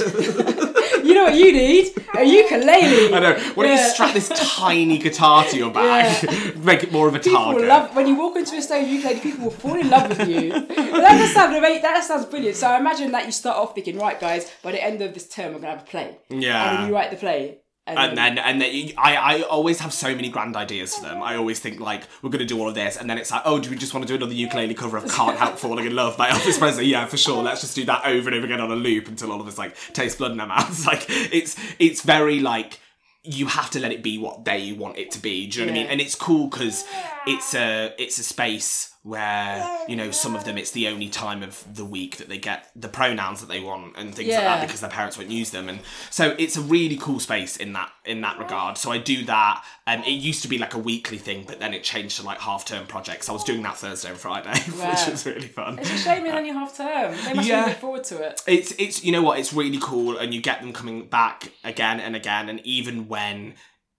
[1.08, 1.86] you know what you need?
[2.16, 3.14] A ukulele.
[3.16, 3.34] I know.
[3.56, 3.90] Why don't you Yeah.
[3.94, 6.24] strap this tiny guitar to your back?
[6.58, 7.68] Make it more of a People target.
[7.68, 9.20] love when you walk into a stone ukulele.
[9.20, 10.50] People will fall in love with you.
[10.52, 11.82] Well, that does sound amazing.
[11.82, 12.58] That sounds brilliant.
[12.58, 15.28] So I imagine that you start off thinking, right, guys, by the end of this
[15.28, 16.18] term, I'm gonna have a play.
[16.30, 16.70] Yeah.
[16.70, 17.58] And then you write the play.
[17.88, 21.04] And, and then and then you- I, I always have so many grand ideas for
[21.04, 21.22] them.
[21.22, 23.60] I always think like we're gonna do all of this, and then it's like, oh,
[23.60, 26.18] do we just want to do another ukulele cover of "Can't Help Falling in Love"
[26.18, 26.88] by Elvis Presley?
[26.88, 27.44] Yeah, for sure.
[27.44, 29.60] Let's just do that over and over again on a loop until all of us
[29.60, 30.86] like taste blood in our mouths.
[30.88, 32.80] Like it's it's very like
[33.24, 35.46] you have to let it be what they want it to be.
[35.48, 35.92] Do you know what I mean?
[35.92, 36.86] And it's cool because
[37.28, 41.44] it's a it's a space where you know some of them it's the only time
[41.44, 44.62] of the week that they get the pronouns that they want and things like that
[44.66, 47.92] because their parents won't use them and so it's a really cool space in that
[48.04, 51.20] in that regard so i do that and it used to be like a weekly
[51.20, 54.10] thing but then it changed to like half term projects i was doing that thursday
[54.10, 54.90] and friday Wow.
[54.90, 57.16] which was really fun it's a shame it's only half term.
[57.26, 57.66] They must Yeah.
[57.66, 58.42] look forward to it.
[58.48, 62.00] it's it's you know what it's really cool and you get them coming back again
[62.00, 63.54] and again and even when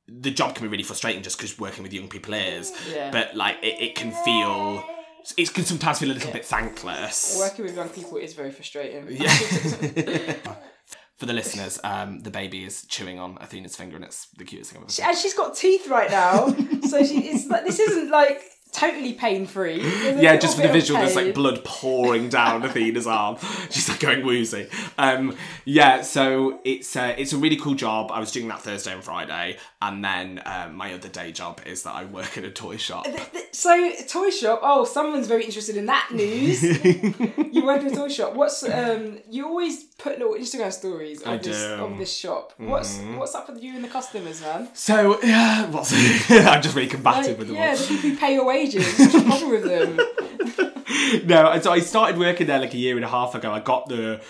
[0.08, 3.10] the job can be really frustrating just because working with young people is Yeah.
[3.10, 4.84] but like it, it can feel
[5.36, 9.06] it can sometimes feel a little bit thankless Working with young people is very frustrating.
[9.10, 9.32] Yeah.
[11.18, 14.70] For the listeners, um, the baby is chewing on Athena's finger, and it's the cutest
[14.70, 15.06] thing I've ever seen.
[15.06, 16.48] and she's got teeth right now,
[16.88, 18.42] so she it's like this isn't like
[18.76, 19.80] totally pain free.
[20.16, 23.36] Yeah, just for the visual, there's like blood pouring down Athena's arm.
[23.70, 24.68] She's like going woozy.
[24.98, 28.10] Um, yeah, so it's uh, it's a really cool job.
[28.12, 31.82] I was doing that Thursday and Friday, and then um, my other day job is
[31.82, 33.06] that I work in a toy shop.
[33.52, 34.60] So toy shop.
[34.62, 36.62] Oh, someone's very interested in that news.
[37.52, 38.34] you work in a toy shop.
[38.34, 39.18] What's um?
[39.30, 42.52] You always put little Instagram stories of this of this shop.
[42.58, 44.68] What's what's up with you and the customers, man?
[44.74, 45.92] So yeah, what's
[46.30, 47.76] I'm just really combative Like, with them yeah, all.
[47.76, 48.65] the people who pay your wages.
[48.74, 51.26] What's the problem with them?
[51.26, 53.52] no, and so I started working there like a year and a half ago.
[53.52, 54.20] I got the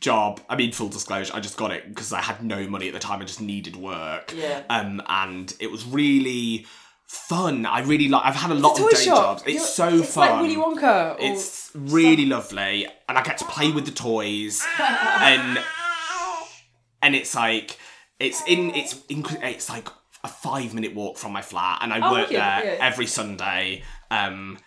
[0.00, 0.40] job.
[0.48, 3.00] I mean, full disclosure, I just got it because I had no money at the
[3.00, 3.20] time.
[3.20, 4.32] I just needed work.
[4.36, 4.62] Yeah.
[4.70, 6.66] Um, and it was really
[7.06, 7.66] fun.
[7.66, 8.24] I really like.
[8.24, 9.16] I've had a lot Toy of day shop.
[9.16, 9.42] jobs.
[9.46, 10.30] It's You're- so it's fun.
[10.30, 11.16] like Willy Wonka.
[11.20, 15.58] It's really lovely, and I get to play with the toys, and
[17.02, 17.78] and it's like
[18.18, 19.88] it's in it's in, it's like
[20.24, 22.76] a five minute walk from my flat, and I Oh, work there yeah.
[22.80, 23.82] every Sunday.
[24.10, 24.58] Um,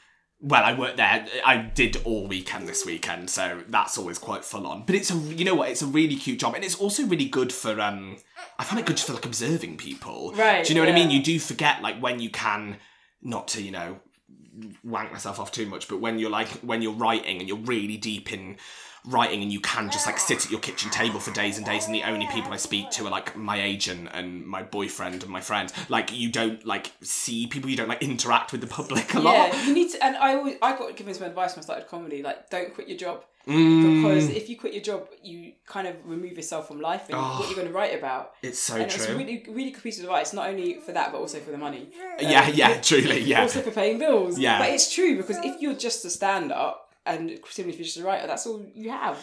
[0.42, 1.26] well, I worked there.
[1.46, 4.84] I did all weekend this weekend, so that's always quite full on.
[4.86, 5.70] But it's a you know what?
[5.70, 8.18] It's a really cute job, and it's also really good for um.
[8.60, 10.34] I find it good just for like observing people.
[10.36, 11.10] Right, Do you know what I mean?
[11.10, 12.78] You do forget like when you can,
[13.22, 14.00] not to you know
[14.84, 17.98] wank myself off too much, but when you're like when you're writing and you're really
[17.98, 18.58] deep in
[19.08, 21.86] writing and you can just like sit at your kitchen table for days and days
[21.86, 25.32] and the only people I speak to are like my agent and my boyfriend and
[25.32, 25.74] my friends.
[25.90, 29.34] Like you don't like see people, you don't like interact with the public a lot.
[29.54, 30.04] Yeah, you need to.
[30.06, 32.24] And I always, I got given some advice when I started comedy.
[32.24, 34.02] Like, don't quit your job Mm.
[34.02, 37.46] because if you quit your job, you kind of remove yourself from life and what
[37.46, 38.32] you're going to write about.
[38.42, 39.04] It's so and true.
[39.04, 41.58] it's really, really good piece of advice, not only for that, but also for the
[41.60, 41.90] money.
[42.20, 43.42] yeah, Um, yeah, truly, yeah.
[43.44, 44.40] Also for paying bills.
[44.40, 44.58] Yeah.
[44.58, 47.98] But it's true because if you're just a stand up and similarly if you're just
[47.98, 49.18] a writer, that's all you have.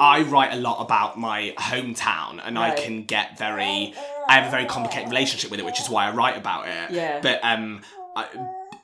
[0.00, 3.94] I write a lot about my hometown and I can get very
[4.28, 6.90] I have a very complicated relationship with it, which is why I write about it.
[6.90, 7.20] Yeah.
[7.20, 7.80] But um
[8.14, 8.26] I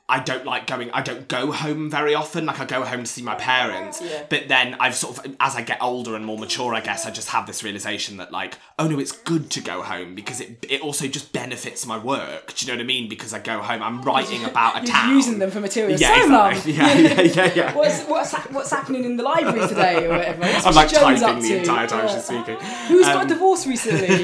[0.07, 2.45] I don't like going I don't go home very often.
[2.45, 3.99] Like I go home to see my parents.
[4.03, 4.23] Yeah.
[4.29, 7.09] But then I've sort of as I get older and more mature, I guess I
[7.09, 10.63] just have this realization that like, oh no, it's good to go home because it
[10.69, 12.53] it also just benefits my work.
[12.53, 13.09] Do you know what I mean?
[13.09, 15.09] Because I go home, I'm writing about a You're town.
[15.15, 15.99] using them for material.
[15.99, 16.73] Yeah, so, exactly.
[16.75, 17.75] Yeah, yeah, yeah, yeah.
[17.79, 20.41] what's what's what's happening in the library today or whatever?
[20.41, 22.13] What's I'm like Jones typing the entire time Yeah.
[22.13, 22.57] she's speaking.
[22.89, 24.23] Who's Um, got a divorce recently?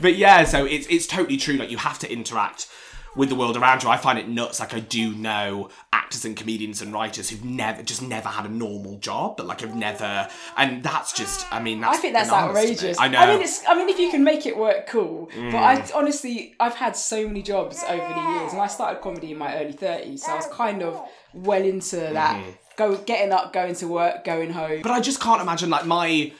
[0.00, 1.54] but yeah, so it's it's totally true.
[1.56, 2.68] Like you have to interact
[3.14, 3.88] with the world around you.
[3.88, 4.60] I find it nuts.
[4.60, 8.48] Like I do know actors and comedians and writers who've never just never had a
[8.48, 11.46] normal job, but like have never, and that's just.
[11.52, 12.70] I mean, that's I think that's bananas to me.
[12.72, 13.00] outrageous.
[13.00, 13.18] I know.
[13.18, 13.62] I mean, it's.
[13.68, 15.26] I mean, if you can make it work, cool.
[15.26, 15.54] But Mm.
[15.54, 19.38] I honestly, I've had so many jobs over the years, and I started comedy in
[19.38, 21.00] my early thirties, so I was kind of
[21.34, 22.36] well into that.
[22.36, 22.50] Mm-hmm.
[22.78, 24.80] Go getting up, going to work, going home.
[24.82, 26.32] but I just can't imagine like my.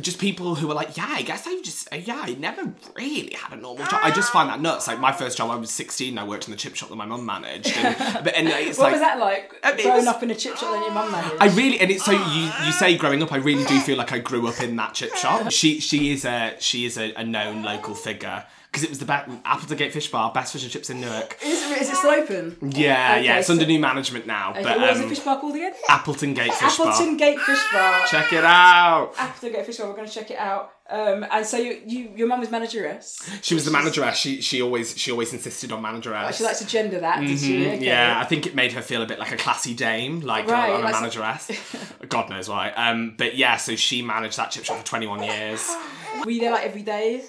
[0.00, 3.34] Just people who are like, yeah, I guess I just, uh, yeah, I never really
[3.34, 4.00] had a normal job.
[4.02, 4.86] I just find that nuts.
[4.88, 6.18] Like my first job, I was sixteen.
[6.18, 8.84] I worked in the chip shop that my mum managed, and, but and it's what
[8.84, 9.54] like, was that like?
[9.62, 11.36] I mean, growing was- up in a chip shop that your mum managed.
[11.40, 14.12] I really and it's so you you say growing up I really do feel like
[14.12, 15.50] I grew up in that chip shop.
[15.50, 18.44] She she is a she is a, a known local figure
[18.76, 21.38] because it was the best Appleton Gate Fish Bar, best fish and chips in Newark.
[21.42, 22.58] Is, it- is it still open?
[22.60, 24.50] Yeah, Okay, yeah, it's so- under new management now.
[24.50, 25.72] Okay, but what was the um, fish bar called again?
[25.88, 26.92] Appleton Gate Fish Appleton Bar.
[26.92, 28.06] Appleton Gate Fish Bar.
[28.06, 29.12] Check it out.
[29.18, 29.88] Appleton Gate Fish Bar.
[29.88, 30.72] We're going to check it out.
[30.88, 33.28] Um, and so you, you, your mum was manageress.
[33.42, 34.16] She was the manageress.
[34.16, 36.36] She she always she always insisted on manageress.
[36.36, 37.56] She likes to gender that, did she?
[37.64, 37.86] Mhm, Okay.
[37.86, 40.70] Yeah, I think it made her feel a bit like a classy dame, like Right,
[40.70, 41.50] on a like some- manageress.
[42.08, 42.70] God knows why.
[42.70, 45.68] Um, but yeah, so she managed that chip shop for 21 years.
[46.24, 47.20] Were you there like every day?
[47.20, 47.26] Um,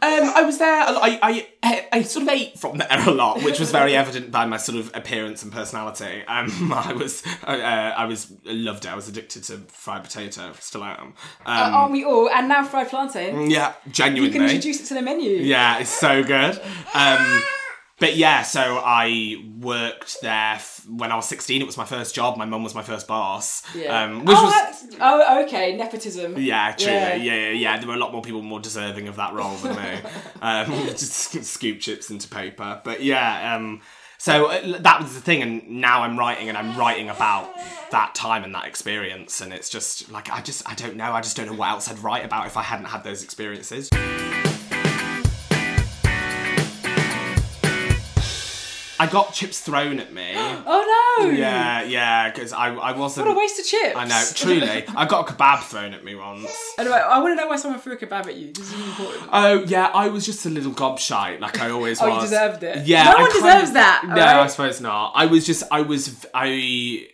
[0.00, 0.82] I was there.
[0.86, 4.46] I, I I sort of ate from there a lot, which was very evident by
[4.46, 6.22] my sort of appearance and personality.
[6.28, 8.92] Um, I was uh, I was loved it.
[8.92, 10.52] I was addicted to fried potato.
[10.60, 10.98] Still am.
[11.00, 11.14] Um,
[11.46, 12.28] Aren't we all?
[12.30, 13.50] And now fried plantain.
[13.50, 14.26] yeah, genuinely.
[14.26, 15.30] You can introduce it to the menu.
[15.30, 16.60] Yeah, it's so good.
[16.94, 17.42] Um,
[18.02, 21.62] but yeah, so I worked there f- when I was 16.
[21.62, 22.36] It was my first job.
[22.36, 23.62] My mum was my first boss.
[23.76, 24.02] Yeah.
[24.02, 24.96] Um, which oh, was.
[25.00, 25.76] oh, okay.
[25.76, 26.36] Nepotism.
[26.36, 26.94] Yeah, truly.
[26.94, 27.14] Yeah.
[27.14, 27.34] Yeah.
[27.34, 30.00] yeah, yeah, There were a lot more people more deserving of that role than me.
[30.42, 32.80] um, just scoop chips into paper.
[32.82, 33.82] But yeah, um,
[34.22, 35.42] so uh, that was the thing.
[35.42, 37.52] And now I'm writing and I'm writing about
[37.90, 39.40] that time and that experience.
[39.40, 41.10] And it's just like, I just, I don't know.
[41.10, 43.88] I just don't know what else I'd write about if I hadn't had those experiences.
[49.00, 50.32] I got chips thrown at me.
[50.64, 51.30] Oh no.
[51.30, 53.26] Yeah, yeah, because I, I wasn't.
[53.26, 53.96] What a waste of chips.
[53.96, 54.84] I know, truly.
[54.96, 56.50] I got a kebab thrown at me once.
[56.78, 58.52] Anyway, I want to know why someone threw a kebab at you.
[58.52, 59.28] This is important.
[59.32, 62.86] Oh yeah, I was just a little gobshite, like I always Oh, you deserved it.
[62.86, 64.36] Yeah, No I one deserves of- that, No, alright?
[64.36, 65.12] I suppose not.
[65.14, 67.08] I was just, I was, I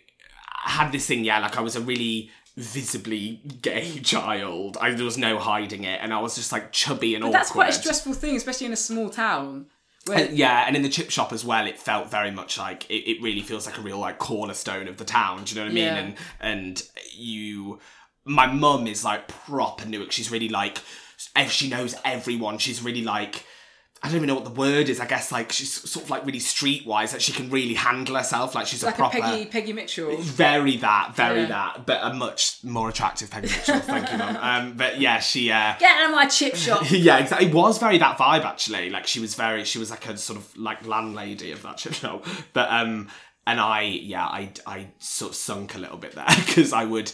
[0.63, 1.23] had this thing.
[1.25, 4.77] Yeah, like I was a really visibly gay child.
[4.79, 7.39] I, there was no hiding it, and I was just like chubby and But awkward.
[7.39, 9.65] that's quite a stressful thing, especially in a small town.
[10.11, 13.09] And- yeah, and in the chip shop as well, it felt very much like it,
[13.09, 15.43] it really feels like a real like cornerstone of the town.
[15.43, 15.83] Do you know what I mean?
[15.83, 15.97] Yeah.
[15.97, 16.83] And and
[17.13, 17.79] you,
[18.25, 20.11] my mum is like proper Newark.
[20.11, 20.79] She's really like,
[21.47, 22.57] she knows everyone.
[22.57, 23.45] She's really like.
[24.01, 24.99] I don't even know what the word is.
[25.01, 27.11] I guess like she's sort of like really streetwise.
[27.11, 28.55] Like she can really handle herself.
[28.55, 29.17] Like she's like a proper.
[29.17, 30.15] a Peggy Peggy Mitchell.
[30.17, 31.47] Very that, very Yeah.
[31.47, 33.79] that, but a much more attractive Peggy Mitchell.
[33.79, 34.37] Thank you, mum.
[34.37, 35.51] Um, but yeah, she.
[35.51, 36.83] Uh, Get out of my chip shop.
[36.89, 37.47] yeah, exactly.
[37.49, 38.89] It was very that vibe actually.
[38.89, 41.93] Like she was very, she was like a sort of like landlady of that chip
[41.93, 42.25] shop.
[42.53, 43.09] But um,
[43.45, 47.11] and I, yeah, I, I sort of sunk a little bit there because I would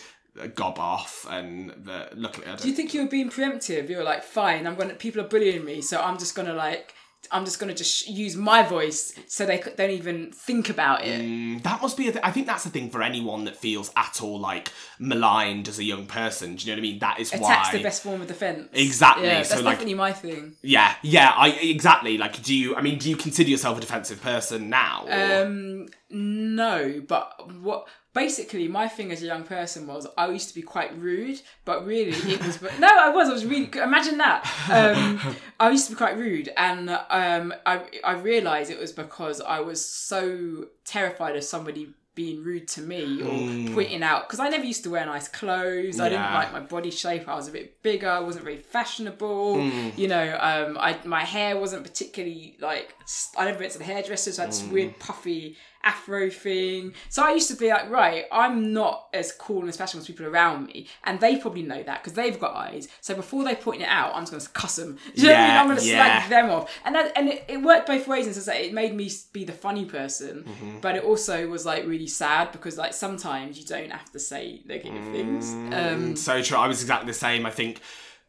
[0.56, 2.62] gob off, and the, luckily I don't.
[2.62, 3.90] Do you think you were being preemptive?
[3.90, 4.94] You were like, fine, I'm gonna.
[4.96, 6.94] People are bullying me, so I'm just gonna like.
[7.32, 11.20] I'm just gonna just use my voice so they don't even think about it.
[11.20, 13.92] Mm, that must be a th- I think that's the thing for anyone that feels
[13.98, 16.56] at all like maligned as a young person.
[16.56, 17.00] Do you know what I mean?
[17.00, 17.78] That is Attack's why.
[17.78, 18.70] the best form of defense.
[18.74, 20.54] Exactly, Yeah, so, that's like- definitely my thing.
[20.62, 22.20] Yeah, yeah, I exactly.
[22.20, 22.76] Like, do you?
[22.76, 25.06] I mean, do you consider yourself a defensive person now?
[25.08, 30.48] or- Um, no, but what basically my thing as a young person was I used
[30.48, 33.30] to be quite rude, but really it was But no, I was.
[33.30, 33.70] I was really.
[33.76, 34.50] Imagine that.
[34.72, 39.42] Um, I used to be quite rude, and um, I I realized it was because
[39.42, 44.48] I was so terrified of somebody being rude to me or pointing out because I
[44.48, 46.00] never used to wear nice clothes.
[46.00, 47.28] I didn't like my body shape.
[47.28, 48.10] I was a bit bigger.
[48.10, 49.62] I wasn't very fashionable.
[49.98, 52.96] You know, um, I my hair wasn't particularly like
[53.38, 56.94] I never went to the hairdresser, so I had this weird puffy afro thing.
[57.10, 60.08] So I used to be like, right, I'm not as cool and as fashionable as
[60.08, 62.88] people around me, and they probably know that because they've got eyes.
[63.02, 64.98] So before they point it out, I'm just going to cuss them.
[65.16, 65.52] Do you know what I mean?
[65.54, 66.20] Yeah, I'm going to yeah.
[66.20, 68.74] slag them off, and that, and it, it worked both ways in sense that it
[68.74, 70.80] made me be the funny person, Mm-hmm.
[70.82, 74.62] but it also was like really sad because like sometimes you don't have to say
[74.66, 75.54] negative things.
[75.74, 76.58] Um, so true.
[76.58, 77.46] I was exactly the same.
[77.46, 77.80] I think,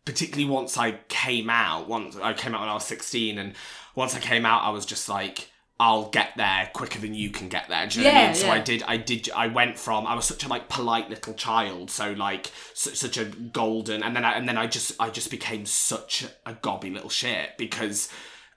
[0.05, 3.55] particularly once I came out, once I came out when I was 16, and
[3.95, 7.49] once I came out, I was just like, I'll get there quicker than you can
[7.49, 7.87] get there.
[7.87, 8.35] Do you know what I mean?
[8.35, 8.53] So yeah.
[8.53, 11.91] I did, I did, I went from, I was such a like polite little child,
[11.91, 15.31] so like su- such a golden, and then I, and then I just, I just
[15.31, 18.09] became such a gobby little shit because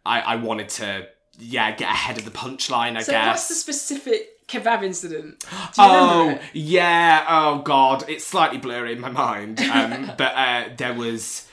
[0.06, 3.28] I, I wanted to, yeah, get ahead of the punchline, I so guess.
[3.28, 5.40] what's the specific kebab incident?
[5.42, 7.26] Do you Oh yeah.
[7.30, 9.60] Oh god, it's slightly blurry in my mind.
[9.62, 11.49] Um, but uh, there was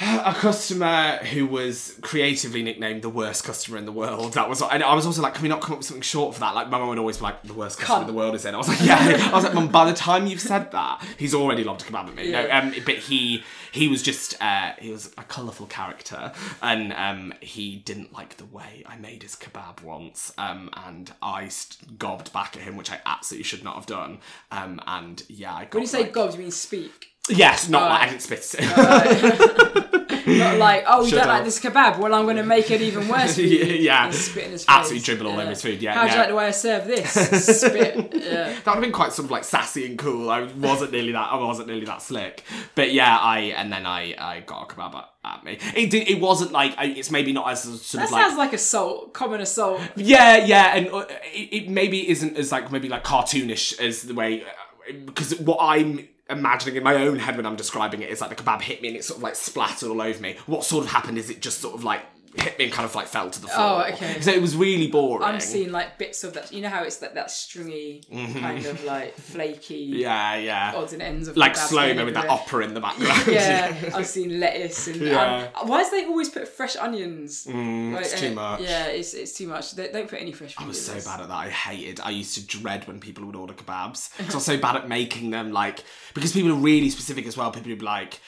[0.00, 4.32] a customer who was creatively nicknamed the worst customer in the world.
[4.34, 6.34] That was, and I was also like, can we not come up with something short
[6.34, 6.54] for that?
[6.54, 8.00] Like, my mum would always be like, the worst customer Cunt.
[8.02, 8.54] in the world is in.
[8.54, 9.28] I was like, yeah.
[9.30, 12.08] I was like, mum, by the time you've said that, he's already loved a kebab
[12.08, 12.30] at me.
[12.32, 12.58] No, Yeah.
[12.58, 16.32] um, but he he was just uh, he was a colourful character,
[16.62, 21.48] and um, he didn't like the way I made his kebab once, um, and I
[21.48, 24.18] st- gobbed back at him, which I absolutely should not have done.
[24.50, 27.08] Um, and yeah, I got When you say like- gobs, you mean speak.
[27.28, 28.10] Yes, not like I Alright.
[28.10, 29.86] didn't spit it.
[30.26, 31.44] Not like, oh, you Shut don't like up.
[31.44, 31.98] this kebab?
[31.98, 33.64] Well, I'm going to make it even worse for you.
[33.64, 34.06] Yeah.
[34.06, 36.12] And spit in his Absolutely dribble all over his food, yeah, How do no.
[36.14, 37.10] you like the way I serve this?
[37.60, 38.12] spit.
[38.14, 38.44] Yeah.
[38.52, 40.30] That would have been quite sort of like sassy and cool.
[40.30, 41.32] I wasn't nearly that.
[41.32, 42.44] I wasn't nearly that slick.
[42.74, 45.58] But yeah, I and then I I got a kebab at, at me.
[45.74, 46.08] It did.
[46.08, 49.12] It wasn't like I, it's maybe not as sort That of like sounds like assault,
[49.14, 49.80] common assault.
[49.96, 54.14] Yeah, yeah, and uh, it, it maybe isn't as like maybe like cartoonish as the
[54.14, 58.20] way uh, because what I'm imagining in my own head when I'm describing it is
[58.20, 60.36] like the kebab hit me and it sort of like splattered all over me.
[60.46, 62.02] What sort of happened is it just sort of like
[62.36, 63.84] hit me and kind of like fell to the floor.
[63.86, 64.20] Oh, okay.
[64.20, 65.24] So it was really boring.
[65.24, 66.52] I'm seeing like bits of that.
[66.52, 68.02] You know how it's like that stringy,
[68.40, 70.00] kind of like flaky Mm-hmm.
[70.00, 70.72] yeah, yeah.
[70.76, 73.22] odds and ends of like slow mo with that opera in the background.
[73.28, 75.48] Yeah, I've seen lettuce and Yeah.
[75.60, 77.46] um, why do they always put fresh onions?
[77.46, 78.60] Mm, Like, it's too much.
[78.60, 79.72] Yeah, it's, it's too much.
[79.74, 80.54] They don't put any fresh.
[80.58, 81.34] I was so bad at that.
[81.36, 82.00] I hated.
[82.00, 84.88] I used to dread when people would order kebabs because I was so bad at
[84.88, 85.52] making them.
[85.52, 85.84] Like
[86.14, 87.50] because people are really specific as well.
[87.50, 88.20] People would be like,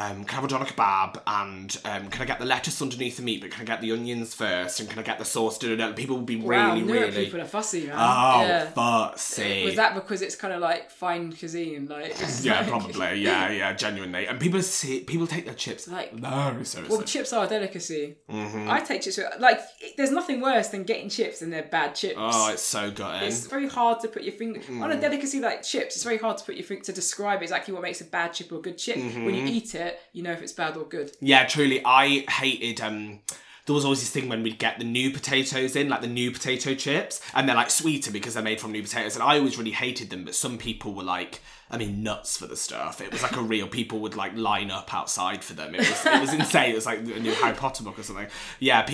[0.00, 3.16] um, "Can I have a doner kebab?" and um, "Can I get the lettuce underneath
[3.18, 4.80] the meat?" But can I get the onions first?
[4.80, 5.58] And can I get the sauce?
[5.58, 5.92] Da, da, da.
[5.92, 7.24] People would be Wow, really, really.
[7.26, 7.96] people are fussy, man.
[7.96, 8.64] Oh, yeah.
[8.70, 9.64] fussy.
[9.64, 11.86] Was that because it's kind of like fine cuisine?
[11.86, 13.20] Like Yeah, like- probably.
[13.20, 14.26] Yeah, yeah, genuinely.
[14.26, 16.84] And people see people take their chips Like- very seriously.
[16.96, 18.16] Well, chips are a delicacy.
[18.30, 18.70] Mm-hmm.
[18.70, 19.18] I take chips.
[19.38, 19.60] Like,
[19.96, 22.16] there's nothing worse than getting chips and they're bad chips.
[22.18, 23.28] oh, it's so gutting.
[23.28, 25.00] It's very hard to put your finger on a Mm.
[25.00, 25.94] delicacy like chips.
[25.96, 28.50] It's very hard to put your finger to describe exactly what makes a bad chip
[28.52, 28.96] or a good chip.
[28.96, 29.46] When you Mm-hmm.
[29.48, 31.12] eat it, you know if it's bad or good.
[31.20, 31.82] Yeah, truly.
[31.84, 32.80] I hated.
[32.80, 33.20] um
[33.66, 36.30] There was always this thing when we'd get the new potatoes in, like the new
[36.32, 39.14] potato chips, and they're like sweeter because they're made from new potatoes.
[39.14, 42.48] And I always really hated them, but some people were like, I mean, nuts for
[42.48, 43.00] the stuff.
[43.00, 43.68] It was like a real.
[43.68, 45.74] People would like line up outside for them.
[45.74, 46.72] It was it was insane.
[46.72, 48.26] It was like a new Harry Potter book or something.
[48.58, 48.84] Yeah,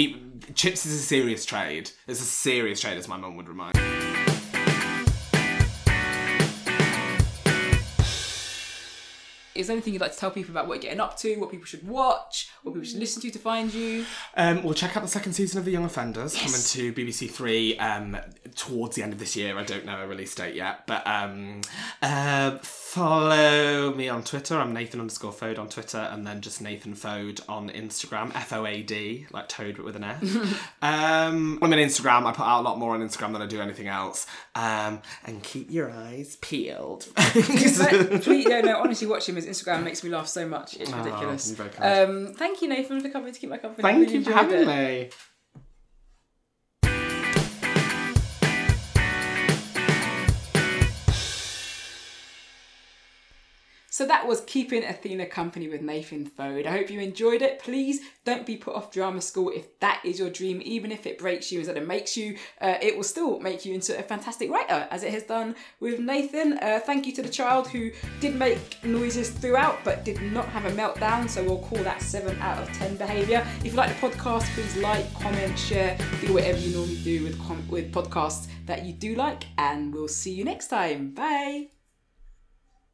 [0.54, 1.90] chips is a serious trade.
[2.06, 4.05] It's a serious trade, as my mum would remind.
[9.56, 11.50] Is there anything you'd like to tell people about what you're getting up to, what
[11.50, 14.04] people should watch, what people should listen to to find you?
[14.36, 17.78] Um, we'll check out the second season of The Young Offenders coming to BBC Three
[17.78, 18.16] um,
[18.56, 19.56] towards the end of this year.
[19.56, 21.60] I don't know a release date yet, but um,
[22.02, 24.56] uh, follow me on Twitter.
[24.56, 28.34] I'm Nathan underscore Foad on Twitter, and then just Nathan Foad on Instagram.
[28.34, 30.22] F O A D, like Toad but with an F.
[30.82, 32.24] um, I'm on Instagram.
[32.24, 34.26] I put out a lot more on Instagram than I do anything else.
[34.54, 37.06] Um, and keep your eyes peeled.
[37.14, 37.78] Please,
[38.48, 39.36] no, no, honestly, watch him.
[39.36, 40.74] His Instagram makes me laugh so much.
[40.76, 41.48] It's ridiculous.
[41.48, 42.10] you're very kind.
[42.10, 43.82] Um, thank you, Nathan, for coming to keep my company.
[43.82, 44.66] Thank Really you for having it.
[44.66, 45.10] me.
[53.96, 56.66] So that was Keeping Athena Company with Nathan Foad.
[56.66, 57.60] I hope you enjoyed it.
[57.60, 61.16] Please don't be put off drama school if that is your dream, even if it
[61.16, 62.36] breaks you instead of makes you.
[62.60, 65.98] Uh, it will still make you into a fantastic writer, as it has done with
[65.98, 66.58] Nathan.
[66.58, 67.90] Uh, thank you to the child who
[68.20, 72.38] did make noises throughout but did not have a meltdown, so we'll call that 7
[72.40, 73.46] out of 10 behaviour.
[73.60, 77.38] If you like the podcast, please like, comment, share, do whatever you normally do with,
[77.38, 81.14] com- with podcasts that you do like, and we'll see you next time.
[81.14, 81.75] Bye.